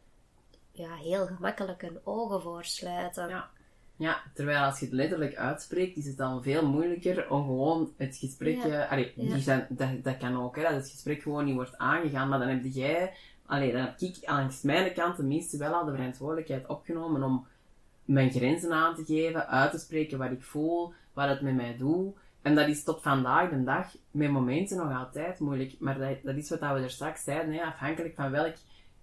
[0.72, 3.28] ja, heel gemakkelijk hun ogen voor sluiten?
[3.28, 3.50] Ja.
[3.96, 8.16] Ja, terwijl als je het letterlijk uitspreekt, is het dan veel moeilijker om gewoon het
[8.16, 8.62] gesprek...
[8.62, 8.84] Ja.
[8.84, 9.32] allee, Ja.
[9.34, 12.28] die zijn, dat, dat kan ook, hè, dat het gesprek gewoon niet wordt aangegaan.
[12.28, 13.12] Maar dan heb jij...
[13.46, 17.46] Allee, dan heb ik langs mijn kant tenminste wel al de verantwoordelijkheid opgenomen om
[18.04, 21.76] mijn grenzen aan te geven, uit te spreken wat ik voel, wat het met mij
[21.76, 22.16] doet.
[22.42, 25.74] En dat is tot vandaag de dag met momenten nog altijd moeilijk.
[25.78, 28.54] Maar dat, dat is wat we er straks zeiden, hè, afhankelijk van welk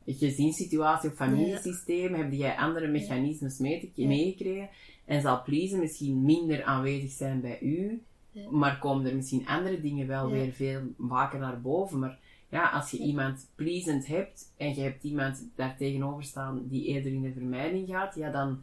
[0.05, 4.07] gezinssituatie of familiesysteem heb jij andere mechanismes Ja.
[4.07, 4.69] meegekregen.
[5.05, 8.49] En zal pleasen misschien minder aanwezig zijn bij u, Ja.
[8.49, 10.33] maar komen er misschien andere dingen wel Ja.
[10.33, 11.99] weer veel vaker naar boven.
[11.99, 16.85] Maar ja, als je iemand pleasend hebt en je hebt iemand daar tegenover staan die
[16.85, 18.61] eerder in de vermijding gaat, ja, dan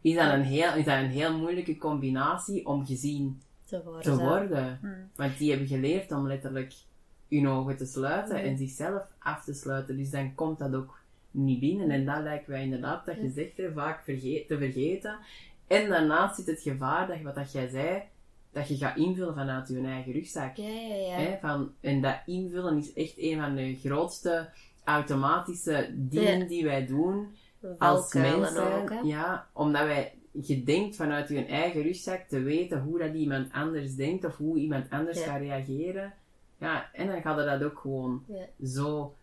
[0.00, 4.02] is dat een heel, is dat een heel moeilijke combinatie om gezien Te worden.
[4.02, 4.78] te worden.
[4.80, 4.94] Hmm.
[5.16, 6.72] Want die hebben geleerd om letterlijk
[7.30, 9.96] hun ogen te sluiten en zichzelf af te sluiten.
[9.96, 10.98] Dus dan komt dat ook
[11.30, 11.90] niet binnen.
[11.90, 15.18] En dat lijkt wij inderdaad, dat je zegt, hè, vaak te vergeten.
[15.66, 18.02] En daarnaast zit het gevaar, dat, wat dat jij zei,
[18.52, 20.56] dat je gaat invullen vanuit je eigen rugzak.
[20.56, 21.14] Ja, ja, ja.
[21.14, 24.50] Hè, van, en dat invullen is echt een van de grootste
[24.84, 27.28] automatische dingen die wij doen
[27.78, 28.82] als Valkuilen mens zijn.
[28.82, 33.52] ook, ja, omdat wij, je denkt vanuit je eigen rugzak te weten hoe dat iemand
[33.52, 36.12] anders denkt of hoe iemand anders gaat reageren.
[36.60, 38.66] Ja, en dan gaat je dat ook gewoon Ja.
[38.66, 39.14] zo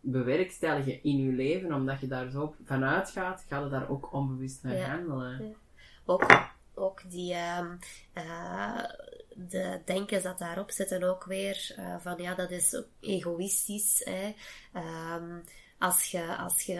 [0.00, 4.62] bewerkstelligen in je leven, omdat je daar zo vanuit gaat, ga je daar ook onbewust
[4.62, 4.88] naar Ja.
[4.88, 5.48] handelen.
[5.48, 5.54] Ja.
[6.04, 6.26] Ook,
[6.74, 8.84] ook die eh,
[9.34, 14.02] de denkens dat daarop zitten ook weer eh, van ja, dat is egoïstisch.
[14.04, 14.34] Hè.
[14.72, 15.38] Ehm,
[15.78, 16.74] als je, als je,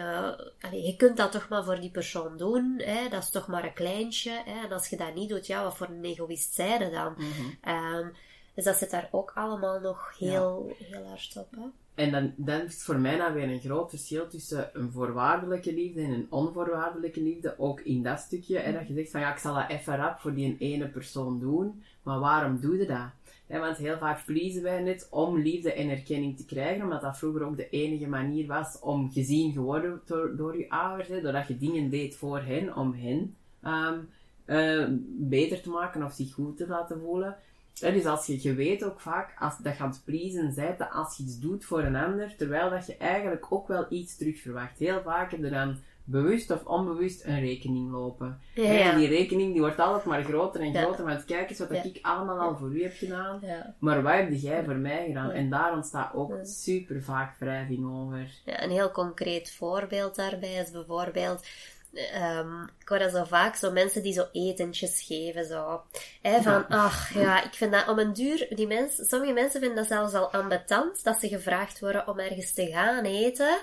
[0.71, 3.09] je kunt dat toch maar voor die persoon doen, hè.
[3.09, 4.41] dat is toch maar een kleintje.
[4.45, 4.63] Hè.
[4.65, 7.13] En als je dat niet doet, ja, wat voor een egoïst zij je dan?
[7.17, 7.49] Mhm.
[7.61, 8.07] Ehm,
[8.55, 11.51] dus dat zit daar ook allemaal nog heel, heel hard op.
[11.51, 11.65] Hè.
[11.95, 16.01] En dan, dan is voor mij dan weer een groot verschil tussen een voorwaardelijke liefde
[16.01, 17.55] en een onvoorwaardelijke liefde.
[17.57, 18.57] Ook in dat stukje.
[18.57, 21.39] Hè, dat je zegt van ja, ik zal dat even rap voor die ene persoon
[21.39, 21.83] doen.
[22.03, 23.59] Maar waarom doe je dat?
[23.59, 26.83] Want heel vaak verliezen wij net om liefde en erkenning te krijgen.
[26.83, 31.07] Omdat dat vroeger ook de enige manier was om gezien geworden door, door je ouders.
[31.07, 33.99] Hè, doordat je dingen deed voor hen, om hen ehm,
[34.45, 34.85] eh,
[35.17, 37.35] beter te maken of zich goed te laten voelen.
[37.79, 40.91] Dus als je, je weet ook vaak, als dat je aan het pleasen bent, dat
[40.91, 44.41] als je iets doet voor een ander, terwijl dat je eigenlijk ook wel iets terug
[44.41, 44.79] verwacht.
[44.79, 48.39] Heel vaak heb je dan bewust of onbewust een rekening lopen.
[48.53, 48.91] Ja, Hè, ja.
[48.91, 50.81] En die rekening die wordt altijd maar groter en Ja.
[50.81, 53.41] groter, want kijk eens wat ik allemaal al voor u heb gedaan.
[53.79, 55.31] Maar wat heb jij voor mij gedaan?
[55.31, 58.27] En daar ontstaat ook super vaak wrijving over.
[58.45, 61.47] Ja, een heel concreet voorbeeld daarbij is bijvoorbeeld,
[61.95, 65.81] ehm, ik hoor dat zo vaak, zo mensen die zo etentjes geven, zo.
[66.21, 69.77] Hè, van, ach ja, ik vind dat om een duur, die mensen, sommige mensen vinden
[69.77, 73.57] dat zelfs al ambetant, dat ze gevraagd worden om ergens te gaan eten,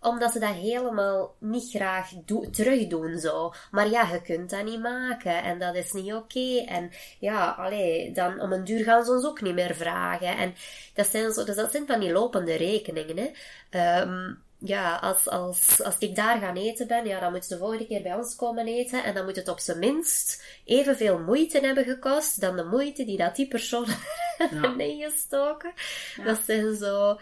[0.00, 3.52] omdat ze dat helemaal niet graag do- terugdoen, zo.
[3.70, 8.12] Maar ja, je kunt dat niet maken, en dat is niet oké, en ja, allee,
[8.12, 10.54] dan om een duur gaan ze ons ook niet meer vragen, en
[10.94, 13.30] dat zijn zo, dus dat zijn van die lopende rekeningen, hè.
[13.70, 17.60] Ehm, ja, als, als, als ik daar gaan eten ben, ja, dan moeten ze de
[17.60, 19.04] volgende keer bij ons komen eten.
[19.04, 23.16] En dan moet het op zijn minst evenveel moeite hebben gekost dan de moeite die
[23.16, 23.86] dat die persoon
[24.38, 24.46] Ja.
[24.60, 25.72] heeft ingestoken.
[26.16, 26.24] Ja.
[26.24, 27.18] Dat zijn zo...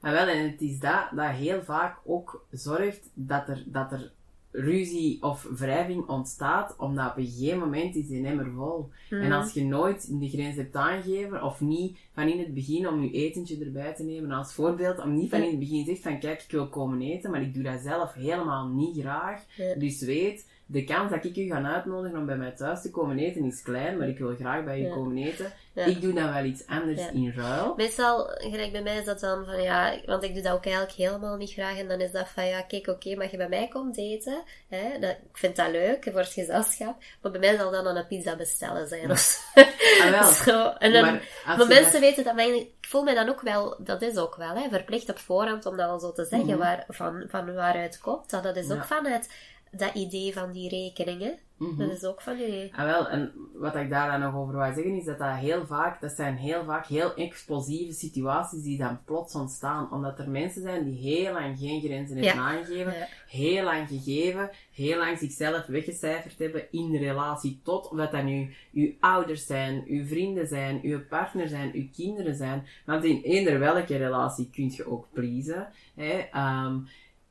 [0.00, 4.12] Maar wel, en het is dat dat heel vaak ook zorgt dat er, dat er
[4.56, 8.88] ruzie of wrijving ontstaat, omdat op een gegeven moment is die emmer vol.
[9.10, 9.22] Mhm.
[9.22, 13.02] En als je nooit de grens hebt aangegeven, of niet van in het begin om
[13.02, 16.18] je etentje erbij te nemen als voorbeeld, om niet van in het begin zegt van
[16.18, 19.44] kijk, ik wil komen eten, maar ik doe dat zelf helemaal niet graag.
[19.78, 23.18] Dus weet, de kans dat ik u ga uitnodigen om bij mij thuis te komen
[23.18, 24.94] eten is klein, maar ik wil graag bij u Ja.
[24.94, 25.52] komen eten.
[25.72, 25.84] Ja.
[25.84, 27.10] Ik doe dan wel iets anders Ja.
[27.10, 27.74] in ruil.
[27.76, 30.94] Meestal, gelijk bij mij is dat dan van ja, want ik doe dat ook eigenlijk
[30.96, 31.78] helemaal niet graag.
[31.78, 34.42] En dan is dat van ja, kijk, oké, mag je bij mij komt eten?
[34.68, 34.98] Hè?
[34.98, 36.96] Dat, ik vind dat leuk voor het gezelschap.
[37.22, 39.10] Maar bij mij zal dat dan een pizza bestellen zijn.
[39.10, 39.44] Of.
[40.02, 40.32] Ah, wel.
[40.32, 43.40] Zo, en dan, Maar maar, je mensen dat- weten dat, ik voel mij dan ook
[43.40, 46.48] wel, dat is ook wel, hè, verplicht op voorhand om dat wel zo te zeggen,
[46.48, 46.58] Mhm.
[46.58, 48.42] waar, van, van waaruit komt dat.
[48.42, 49.28] Dat is ook vanuit
[49.70, 51.38] dat idee van die rekeningen.
[51.56, 51.76] Mhm.
[51.76, 52.72] Dat is ook van die...
[52.74, 55.66] Ah, wel, en wat ik daar dan nog over wou zeggen, is dat dat heel
[55.66, 59.92] vaak, dat zijn heel vaak heel explosieve situaties die dan plots ontstaan.
[59.92, 62.48] Omdat er mensen zijn die heel lang geen grenzen hebben Ja.
[62.48, 63.06] aangegeven, Ja.
[63.28, 68.92] heel lang gegeven, heel lang zichzelf weggecijferd hebben in relatie tot, of dat nu uw
[69.00, 72.66] ouders zijn, uw vrienden zijn, uw partner zijn, uw kinderen zijn.
[72.86, 75.68] Want in eender welke relatie kun je ook pleasen.
[75.94, 76.18] Hè?
[76.32, 76.78] Ehm,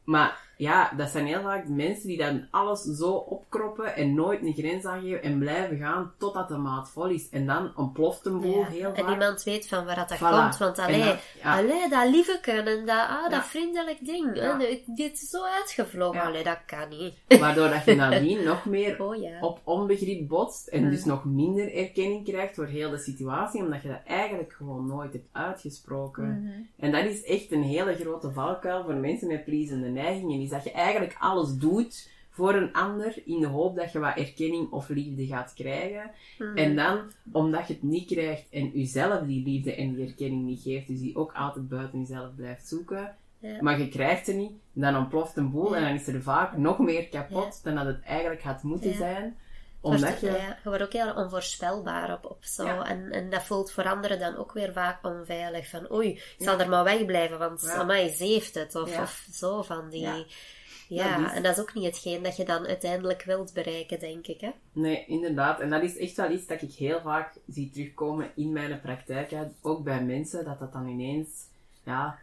[0.04, 4.54] maar ja, dat zijn heel vaak mensen die dan alles zo opkroppen en nooit een
[4.54, 7.30] grens aangeven en blijven gaan totdat de maat vol is.
[7.30, 8.66] En dan ontploft een boel Ja.
[8.68, 9.08] heel En vaak.
[9.08, 10.22] niemand weet van waar dat, dat Voilà.
[10.42, 10.58] komt.
[10.58, 11.58] Want En allee, dat- ja.
[11.58, 13.44] allee, dat lieveke en dat, ah, dat Ja.
[13.44, 14.40] vriendelijk ding.
[14.40, 16.22] Hè, dit is zo uitgevlogen.
[16.22, 17.14] Allee, dat kan niet.
[17.42, 22.24] Waardoor dat je nadien nog meer Oh op onbegrip botst en dus nog minder erkenning
[22.26, 26.42] krijgt voor heel de situatie, omdat je dat eigenlijk gewoon nooit hebt uitgesproken.
[26.44, 26.52] Mhm.
[26.80, 30.64] En dat is echt een hele grote valkuil voor mensen met pleasende neigingen, is dat
[30.64, 34.90] je eigenlijk alles doet voor een ander in de hoop dat je wat erkenning of
[34.90, 36.12] liefde gaat krijgen.
[36.38, 36.58] Mhm.
[36.58, 37.00] En dan,
[37.32, 41.00] omdat je het niet krijgt en jezelf die liefde en die erkenning niet geeft, dus
[41.00, 43.62] die ook altijd buiten jezelf blijft zoeken, Ja.
[43.62, 45.76] maar je krijgt het niet, dan ontploft een boel Ja.
[45.76, 49.36] en dan is er vaak nog meer kapot dan dat het eigenlijk had moeten zijn.
[49.86, 50.26] Omdat je...
[50.26, 52.66] ja, je wordt ook heel onvoorspelbaar op, op zo.
[52.66, 52.86] Ja.
[52.86, 55.70] En, en dat voelt voor anderen dan ook weer vaak onveilig.
[55.70, 57.74] Van oei, ik zal er maar wegblijven, want Ja.
[57.74, 58.76] amai, ze heeft het.
[58.76, 60.26] Of, of zo van die...
[60.88, 61.18] Ja.
[61.22, 64.42] Dat en dat is ook niet hetgeen dat je dan uiteindelijk wilt bereiken, denk ik.
[64.42, 64.50] Hè?
[64.72, 65.60] Nee, inderdaad.
[65.60, 69.32] En dat is echt wel iets dat ik heel vaak zie terugkomen in mijn praktijk.
[69.32, 69.44] hè.
[69.62, 71.30] Ook bij mensen, dat dat dan ineens
[71.84, 72.18] ja,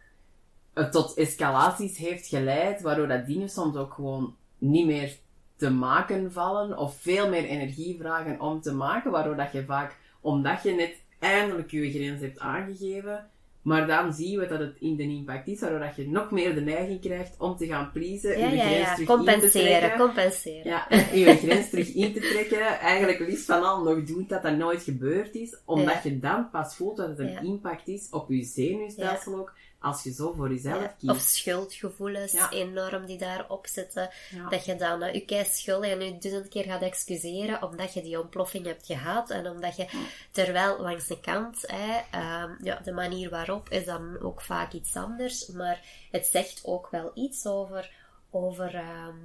[0.91, 5.17] tot escalaties heeft geleid, waardoor dat dingen soms ook gewoon niet meer
[5.63, 9.95] te maken vallen, of veel meer energie vragen om te maken, waardoor dat je vaak,
[10.21, 13.27] omdat je net eindelijk je grens hebt aangegeven,
[13.61, 16.55] maar dan zien we dat het in de impact is, waardoor dat je nog meer
[16.55, 18.93] de neiging krijgt om te gaan pleasen Ja, en de ja, grens ja.
[18.93, 19.99] terug in te Compenseren, trekken.
[19.99, 20.67] compenseren.
[20.67, 22.79] Ja, je grens terug in te trekken.
[22.79, 25.57] Eigenlijk liefst van al nog doen dat dat nooit gebeurd is.
[25.65, 25.99] Omdat Ja.
[26.03, 29.53] je dan pas voelt dat het een impact is op je zenuwstelsel ook.
[29.83, 31.11] Als je zo voor jezelf Ja, kiest.
[31.11, 32.51] Of schuldgevoelens Ja.
[32.51, 34.09] enorm die daarop zitten.
[34.29, 34.49] Ja.
[34.49, 38.01] Dat je dan uh, je kei schuldig en je duizend keer gaat excuseren omdat je
[38.01, 39.29] die ontploffing hebt gehad.
[39.29, 39.87] En omdat je,
[40.31, 44.95] terwijl langs de kant, hè, ehm, ja, de manier waarop is dan ook vaak iets
[44.95, 45.47] anders.
[45.47, 47.91] Maar het zegt ook wel iets over,
[48.31, 49.17] over ehm,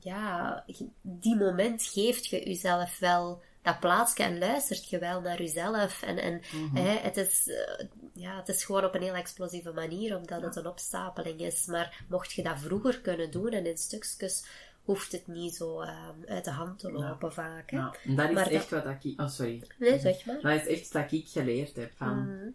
[0.00, 0.64] ja,
[1.02, 6.02] die moment geeft je jezelf wel dat plaatsje en luistert je wel naar jezelf.
[6.02, 6.40] En, en
[6.74, 10.56] hè, het, is, eh, ja, het is gewoon op een heel explosieve manier, omdat het
[10.56, 11.66] een opstapeling is.
[11.66, 14.44] Maar mocht je dat vroeger kunnen doen en in stukjes,
[14.84, 17.70] hoeft het niet zo ehm, uit de hand te lopen vaak.
[17.70, 17.76] Hè?
[17.76, 19.20] Ja, en dat is Maar echt wat ik...
[19.20, 19.62] Oh, sorry.
[19.78, 20.40] Nee, zeg maar.
[20.40, 21.92] Dat is echt wat ik geleerd heb.
[21.96, 22.48] Van Mhm.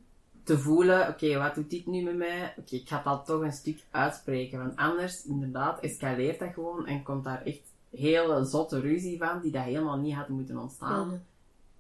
[0.44, 2.54] te voelen, oké, wat doet dit nu met mij?
[2.58, 4.60] Oké, ik ga dat toch een stuk uitspreken.
[4.60, 7.62] Want anders, inderdaad, escaleert dat gewoon en komt daar echt
[7.96, 11.24] hele zotte ruzie van, die dat helemaal niet had moeten ontstaan.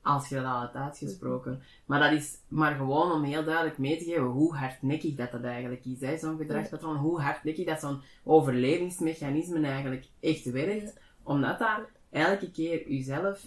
[0.01, 1.62] Als je dat al had uitgesproken.
[1.86, 5.43] Maar dat is maar gewoon om heel duidelijk mee te geven hoe hardnekkig dat dat
[5.43, 6.19] eigenlijk is.
[6.19, 10.99] Zo'n gedragspatroon, hoe hardnekkig dat zo'n overlevingsmechanisme eigenlijk echt werkt.
[11.23, 13.45] Omdat dat elke keer jezelf,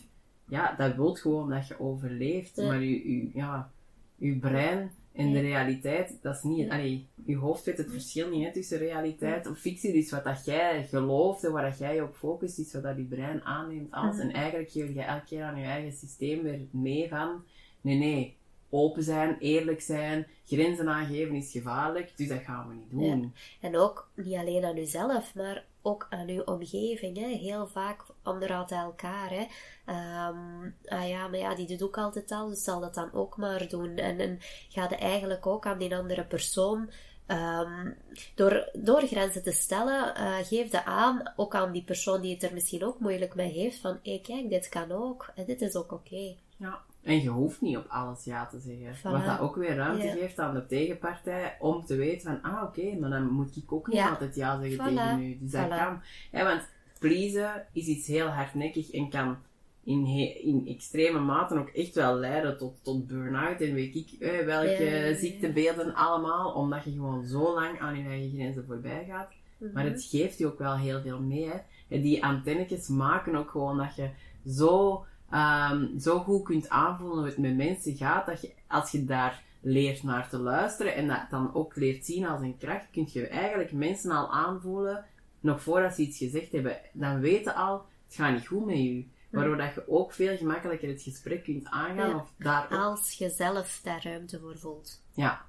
[0.49, 2.57] ja, dat wil gewoon dat je overleeft.
[2.57, 2.67] Ja.
[2.67, 3.71] Maar je, je, ja,
[4.17, 8.45] je brein en de realiteit, dat is niet, allee, je hoofd weet het verschil niet
[8.45, 9.93] hè, tussen realiteit of fictie.
[9.93, 12.97] Dus wat dat jij gelooft en waar dat jij je op focust, is wat dat
[12.97, 14.19] je brein aanneemt als.
[14.19, 17.43] En eigenlijk geef je elke keer aan je eigen systeem weer mee van,
[17.81, 18.37] nee, nee,
[18.71, 23.33] open zijn, eerlijk zijn, grenzen aangeven is gevaarlijk, dus dat gaan we niet doen.
[23.61, 27.17] En ook niet alleen aan uzelf, maar ook aan uw omgeving.
[27.17, 27.27] Hè.
[27.27, 29.31] Heel vaak onderhoudt hij elkaar.
[29.31, 29.47] Hè.
[29.87, 33.37] Ehm, ah ja, maar ja, die doet ook altijd al, dus zal dat dan ook
[33.37, 33.97] maar doen.
[33.97, 36.91] En, en ga je eigenlijk ook aan die andere persoon.
[37.27, 37.93] ehm,
[38.35, 42.43] door, door grenzen te stellen, eh geef je aan, ook aan die persoon die het
[42.43, 45.77] er misschien ook moeilijk mee heeft, van hé, kijk, dit kan ook en dit is
[45.77, 46.35] ook oké.
[46.57, 46.83] Ja.
[47.09, 48.97] En je hoeft niet op alles ja te zeggen.
[48.99, 49.03] Voilà.
[49.13, 50.13] Wat dat ook weer ruimte Ja.
[50.13, 53.87] geeft aan de tegenpartij om te weten van, ah oké, maar dan moet ik ook
[53.87, 54.09] niet Ja.
[54.09, 54.95] altijd ja zeggen Voilà.
[54.99, 55.39] tegen u.
[55.41, 56.01] Dus dat kan.
[56.33, 56.63] Ja, want
[56.99, 59.37] pleasen is iets heel hardnekkig en kan
[59.85, 60.07] in,
[60.43, 64.85] in extreme mate ook echt wel leiden tot, tot burn-out en weet ik eh, welke
[64.85, 69.29] Ja, ziektebeelden allemaal, omdat je gewoon zo lang aan je eigen grenzen voorbij gaat.
[69.59, 69.93] Maar Mhm.
[69.93, 71.45] het geeft je ook wel heel veel mee.
[71.49, 71.57] Hè.
[71.89, 74.09] En die antennetjes maken ook gewoon dat je
[74.47, 78.27] zo, ehm, zo goed kunt aanvoelen hoe het met mensen gaat.
[78.27, 82.27] Dat je, als je daar leert naar te luisteren en dat dan ook leert zien
[82.27, 85.05] als een kracht, kun je eigenlijk mensen al aanvoelen,
[85.41, 86.77] nog voordat ze iets gezegd hebben.
[86.93, 89.05] Dan weten al, het gaat niet goed met je.
[89.31, 92.09] Waardoor dat je ook veel gemakkelijker het gesprek kunt aangaan.
[92.09, 92.17] Ja.
[92.17, 95.03] Of daar ook Als je zelf daar ruimte voor voelt.
[95.15, 95.47] ja,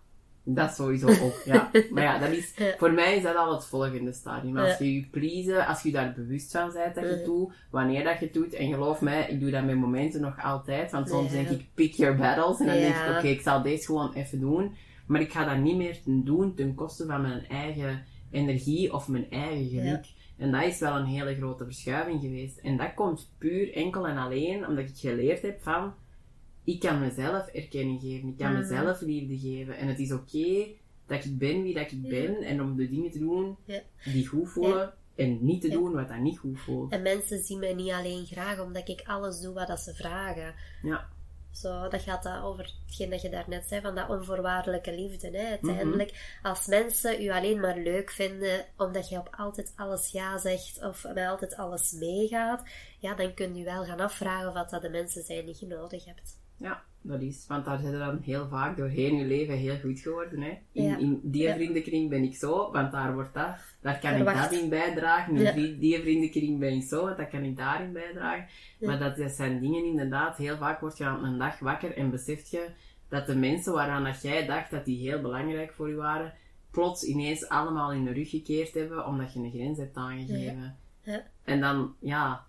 [0.53, 1.71] dat sowieso ook, ja.
[1.93, 4.57] Maar ja, dat is, voor mij is dat al het volgende stadium.
[4.57, 8.03] Als je je pleasen, als je daar bewust van bent dat je het doet, wanneer
[8.03, 11.09] dat je het doet, en geloof mij, ik doe dat met momenten nog altijd, want
[11.09, 14.13] soms denk ik, pick your battles, en dan denk ik, oké, ik zal deze gewoon
[14.13, 18.93] even doen, maar ik ga dat niet meer doen ten koste van mijn eigen energie
[18.93, 20.05] of mijn eigen geluk.
[20.38, 22.57] En dat is wel een hele grote verschuiving geweest.
[22.57, 25.93] En dat komt puur enkel en alleen omdat ik geleerd heb van,
[26.73, 28.60] ik kan mezelf erkenning geven, ik kan Mhm.
[28.60, 29.77] mezelf liefde geven.
[29.77, 30.67] En het is oké
[31.08, 33.58] dat ik ben wie dat ik ben en om de dingen te doen
[34.05, 36.91] die goed voelen En niet te doen wat dat niet goed voelt.
[36.91, 40.53] En mensen zien mij niet alleen graag omdat ik alles doe wat dat ze vragen.
[40.82, 41.08] Ja.
[41.51, 45.38] Zo, dat gaat dat over hetgeen dat je daarnet zei, van dat onvoorwaardelijke liefde.
[45.38, 45.45] Hè.
[45.49, 50.83] Uiteindelijk, als mensen u alleen maar leuk vinden omdat je op altijd alles ja zegt
[50.83, 52.63] of bij altijd alles meegaat,
[53.00, 56.06] ja, dan kun je wel gaan afvragen wat dat de mensen zijn die je nodig
[56.06, 56.37] hebt.
[56.60, 57.45] Ja, dat is.
[57.47, 60.41] Want daar zijn dan heel vaak doorheen je leven heel goed geworden.
[60.41, 60.57] Hè.
[60.71, 60.97] In, Ja.
[60.97, 61.53] in die Ja.
[61.53, 63.55] vriendenkring ben ik zo, want daar wordt dat.
[63.81, 65.35] Daar kan ik dat in bijdragen.
[65.35, 65.51] In Ja.
[65.79, 68.47] die, vriendenkring ben ik zo, want dat kan ik daarin bijdragen.
[68.79, 70.37] Maar dat, dat zijn dingen inderdaad.
[70.37, 72.69] Heel vaak word je aan een dag wakker en beseft je
[73.10, 76.33] dat de mensen waaraan dat jij dacht dat die heel belangrijk voor je waren,
[76.71, 80.77] plots ineens allemaal in de rug gekeerd hebben omdat je een grens hebt aangegeven.
[81.01, 81.23] Ja.
[81.43, 82.45] En dan, ja,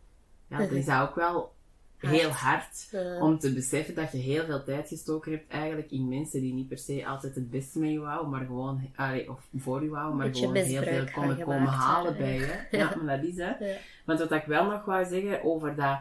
[0.49, 1.53] ja dat is dat ook wel
[2.01, 2.89] heel hard
[3.21, 6.69] om te beseffen dat je heel veel tijd gestoken hebt eigenlijk in mensen die niet
[6.69, 10.15] per se altijd het beste met je wou, maar gewoon, allee, of voor je wou,
[10.15, 12.59] maar gewoon heel veel komen gemaakt halen bij je.
[12.79, 13.49] Ja, maar dat is hè.
[13.59, 13.77] Ja.
[14.05, 15.99] Want wat ik wel nog wou zeggen over dat,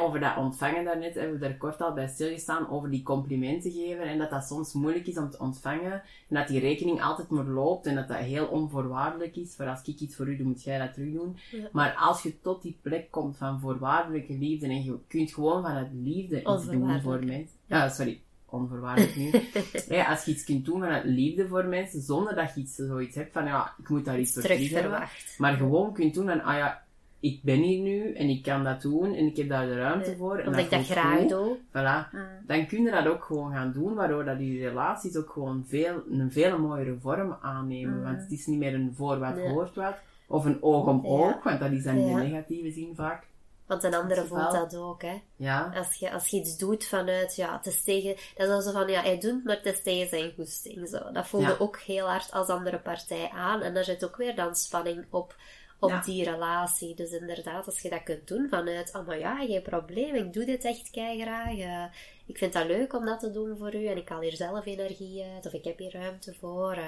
[0.00, 4.02] over dat ontvangen daarnet, hebben we er kort al bij stilgestaan, over die complimenten geven
[4.02, 5.92] en dat dat soms moeilijk is om te ontvangen
[6.28, 9.82] en dat die rekening altijd maar loopt en dat dat heel onvoorwaardelijk is, voor als
[9.84, 11.36] ik iets voor u doe, moet jij dat terug doen.
[11.50, 11.68] Ja.
[11.72, 15.88] Maar als je tot die plek komt van voorwaardelijke liefde en je kunt gewoon vanuit
[15.92, 17.58] liefde iets doen voor mensen.
[17.66, 19.30] Ja, sorry, onvoorwaardelijk nu.
[19.96, 23.14] ja, als je iets kunt doen vanuit liefde voor mensen, zonder dat je iets, zoiets
[23.14, 25.08] hebt van, ja, ik moet daar iets voor terug hebben.
[25.38, 26.82] Maar gewoon kunt doen van, ah ja,
[27.20, 30.10] ik ben hier nu en ik kan dat doen en ik heb daar de ruimte
[30.10, 30.38] Ja, voor.
[30.38, 31.28] En Omdat ik dat graag goed.
[31.28, 31.56] doe.
[31.68, 32.10] Voilà.
[32.12, 32.20] Mm.
[32.46, 36.02] Dan kun je dat ook gewoon gaan doen, waardoor dat die relaties ook gewoon veel,
[36.10, 37.96] een veel mooiere vorm aannemen.
[37.96, 38.02] Mm.
[38.04, 39.96] Want het is niet meer een voor wat hoort wat,
[40.26, 41.08] of een oog om Ja.
[41.08, 42.16] oog, want dat is dan in Ja.
[42.16, 43.28] de negatieve zin vaak.
[43.66, 45.20] Want een andere voelt dat ook, hè.
[45.36, 48.14] Ja, Als je, als je iets doet vanuit, ja, het is tegen...
[48.36, 51.12] Dat is zo van, ja, hij doet, maar het is tegen zijn goesting, zo.
[51.12, 51.56] Dat voelde Ja.
[51.58, 53.60] ook heel hard als andere partij aan.
[53.62, 55.34] En daar zit ook weer dan spanning op,
[55.80, 56.00] op Ja.
[56.02, 56.94] die relatie.
[56.94, 60.44] Dus inderdaad, als je dat kunt doen vanuit, oh, maar ja, geen probleem, ik doe
[60.44, 61.56] dit echt graag.
[61.58, 61.84] Uh,
[62.26, 64.66] ik vind dat leuk om dat te doen voor u en ik haal hier zelf
[64.66, 66.76] energie uit, of ik heb hier ruimte voor.
[66.76, 66.86] uh,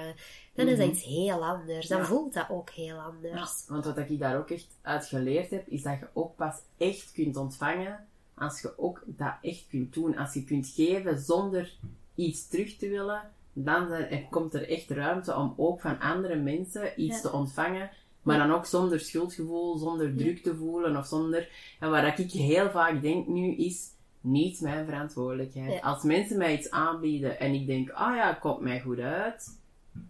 [0.55, 1.89] dan is dat iets heel anders.
[1.89, 2.11] Dan Mhm.
[2.11, 2.17] Ja.
[2.17, 3.65] voelt dat ook heel anders.
[3.67, 6.57] Ja, want wat ik daar ook echt uit geleerd heb, is dat je ook pas
[6.79, 10.17] echt kunt ontvangen als je ook dat echt kunt doen.
[10.17, 11.73] Als je kunt geven zonder
[12.15, 13.23] iets terug te willen,
[13.53, 17.21] dan er komt er echt ruimte om ook van andere mensen iets Ja.
[17.23, 17.91] te ontvangen.
[18.23, 21.49] Maar dan ook zonder schuldgevoel, zonder druk te voelen of zonder...
[21.81, 25.73] En waar ik heel vaak denk nu is, niet mijn verantwoordelijkheid.
[25.73, 25.81] Ja.
[25.81, 29.59] Als mensen mij iets aanbieden en ik denk, ah ja, het komt mij goed uit.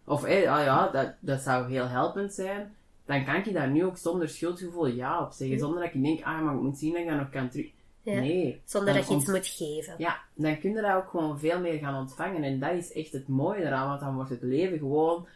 [0.05, 3.97] Of, ah ja, dat, dat zou heel helpend zijn dan kan ik daar nu ook
[3.97, 5.59] zonder schuldgevoel ja op zeggen.
[5.59, 7.71] Zonder dat ik denk, ah, maar ik moet zien dat ik dat nog kan terug...
[8.03, 8.21] Ja.
[8.21, 8.61] Nee.
[8.65, 9.95] Zonder dat je iets moet geven.
[9.99, 12.43] Ja, dan kun je dat ook gewoon veel meer gaan ontvangen.
[12.43, 15.27] En dat is echt het mooie eraan, want dan wordt het leven gewoon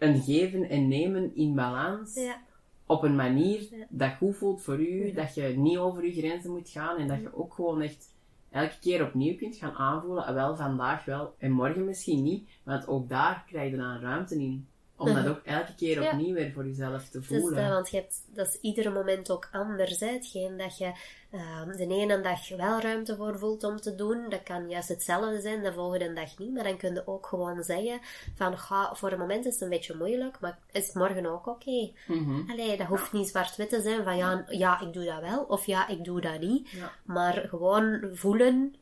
[0.00, 2.14] een geven en nemen in balans.
[2.14, 2.40] Ja.
[2.86, 3.86] Op een manier Ja.
[3.88, 5.14] dat goed voelt voor u, Ja.
[5.14, 8.14] dat je niet over je grenzen moet gaan en dat je ook gewoon echt
[8.50, 12.88] elke keer opnieuw kunt gaan aanvoelen, ah, wel vandaag wel en morgen misschien niet, want
[12.88, 14.66] ook daar krijg je dan ruimte in.
[15.00, 16.10] Om dat ook elke keer Ja.
[16.12, 17.62] opnieuw weer voor jezelf te Dus voelen.
[17.62, 20.00] dat, want je hebt, dat is iedere moment ook anders.
[20.00, 20.06] Hè?
[20.06, 20.92] Hetgeen dat je
[21.30, 25.40] ehm, de ene dag wel ruimte voor voelt om te doen, dat kan juist hetzelfde
[25.40, 26.54] zijn, de volgende dag niet.
[26.54, 28.00] Maar dan kun je ook gewoon zeggen
[28.34, 31.46] van, ga, voor een moment is het een beetje moeilijk, maar is het morgen ook
[31.46, 31.90] oké?
[32.06, 32.50] Mhm.
[32.50, 35.66] Allee, dat hoeft niet zwart-wit te zijn van, ja, ja, ik doe dat wel, of
[35.66, 36.68] ja, ik doe dat niet.
[36.70, 36.92] Ja.
[37.04, 38.74] Maar gewoon voelen,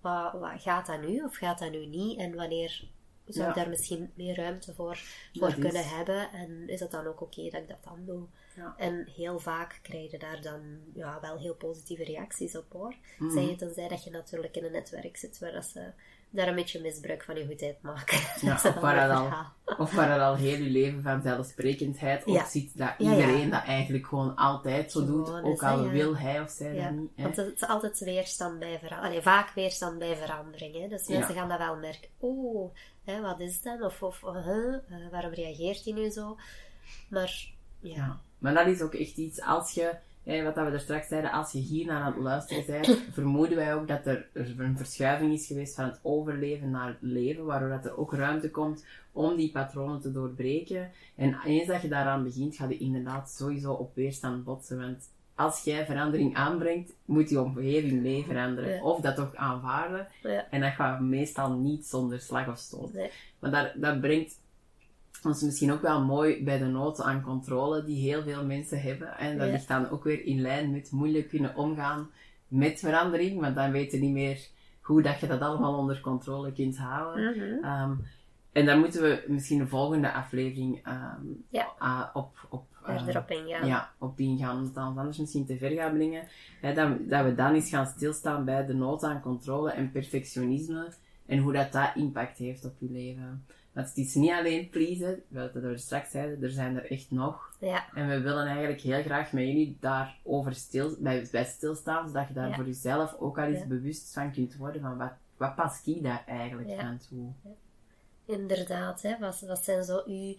[0.00, 2.18] wat, wat gaat dat nu, of gaat dat nu niet?
[2.18, 2.84] En wanneer
[3.26, 5.02] zou ik daar misschien meer ruimte voor, Dat
[5.32, 6.30] voor is- kunnen hebben?
[6.32, 8.26] En is het dan ook oké dat ik dat dan doe?
[8.76, 10.60] En heel vaak krijg je daar dan
[10.94, 12.94] ja, wel heel positieve reacties op hoor.
[13.18, 13.30] Mhm.
[13.32, 15.92] Zij het tenzij dat je natuurlijk in een netwerk zit waar dat ze
[16.34, 18.18] daar een beetje misbruik van je goedheid maken.
[18.40, 22.44] Ja, of waar, of waar dat al heel je leven van zelfsprekendheid op Ja.
[22.44, 23.10] zit, dat ja.
[23.10, 26.90] iedereen dat eigenlijk gewoon altijd zo doet, Gewoon ook al wil hij of zij dat
[26.90, 27.10] niet.
[27.16, 27.22] Hè.
[27.22, 29.22] want het is altijd weerstand bij verandering.
[29.22, 30.74] Vaak weerstand bij verandering.
[30.74, 30.88] Hè?
[30.88, 32.08] Dus mensen gaan dat wel merken.
[32.22, 32.70] Oeh,
[33.04, 33.82] wat is dat?
[33.82, 34.76] Of, of huh,
[35.10, 36.36] waarom reageert hij nu zo?
[37.08, 37.46] Maar
[37.80, 38.20] ja, Ja.
[38.38, 39.94] Maar dat is ook echt iets, als je,
[40.24, 42.98] hè, wat dat we er straks zeiden, als je hier naar aan het luisteren bent,
[43.12, 46.96] vermoeden wij ook dat er, er een verschuiving is geweest van het overleven naar het
[47.00, 50.90] leven, waardoor dat er ook ruimte komt om die patronen te doorbreken.
[51.14, 55.64] En eens dat je daaraan begint, ga je inderdaad sowieso op weerstand botsen, want als
[55.64, 58.74] jij verandering aanbrengt, moet je omgeving mee veranderen.
[58.74, 58.82] Ja.
[58.82, 60.08] Of dat toch aanvaarden.
[60.22, 60.46] Ja.
[60.50, 62.92] En dat gaat meestal niet zonder slag of stoot.
[62.92, 63.10] nee.
[63.38, 64.38] Maar dat, dat brengt
[65.24, 69.18] ons misschien ook wel mooi bij de nood aan controle die heel veel mensen hebben.
[69.18, 69.52] En dat Ja.
[69.52, 72.10] ligt dan ook weer in lijn met moeilijk kunnen omgaan
[72.48, 74.48] met verandering, want dan weet je niet meer
[74.80, 77.30] hoe dat je dat allemaal onder controle kunt houden.
[77.36, 77.64] Mhm.
[77.64, 77.92] Ehm,
[78.52, 82.10] En daar moeten we misschien de volgende aflevering ehm, Ja.
[82.12, 83.66] op, op, eh, Verder op ingaan.
[83.66, 86.22] ja, op ingaan, omdat dat ons anders misschien te ver gaat brengen.
[86.60, 90.88] Hè, dat, dat we dan eens gaan stilstaan bij de nood aan controle en perfectionisme
[91.26, 93.44] en hoe dat, dat impact heeft op je leven.
[93.74, 97.10] Want het is niet alleen pleasen, wat we er straks zeiden, er zijn er echt
[97.10, 97.52] nog.
[97.60, 97.84] Ja.
[97.94, 102.34] En we willen eigenlijk heel graag met jullie daarover stil, bij, bij stilstaan, zodat je
[102.34, 102.54] daar Ja.
[102.54, 103.66] voor jezelf ook al eens Ja.
[103.66, 107.32] bewust van kunt worden van wat, wat past ik daar eigenlijk aan toe.
[108.26, 109.18] Inderdaad, hè.
[109.18, 110.34] Wat, wat zijn zo uw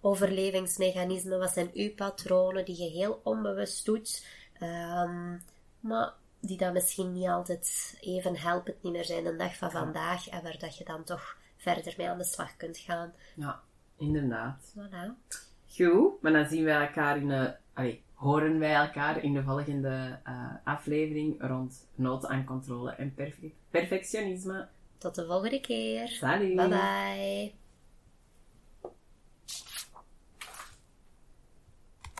[0.00, 1.38] overlevingsmechanismen?
[1.38, 4.26] Wat zijn uw patronen die je heel onbewust doet,
[4.58, 5.36] ehm,
[5.80, 10.28] maar die dan misschien niet altijd even helpend niet meer zijn de dag van vandaag
[10.28, 13.12] en waar dat je dan toch verder mee aan de slag kunt gaan.
[13.34, 13.60] Ja,
[13.96, 14.72] inderdaad.
[14.78, 15.34] Voilà.
[15.76, 20.18] Goed, maar dan zien wij elkaar in de, allee, horen wij elkaar in de volgende
[20.24, 24.68] eh, aflevering rond nood aan controle en perfe- perfectionisme.
[24.98, 26.08] Tot de volgende keer.
[26.08, 26.56] Salut!
[26.56, 27.52] Bye bye.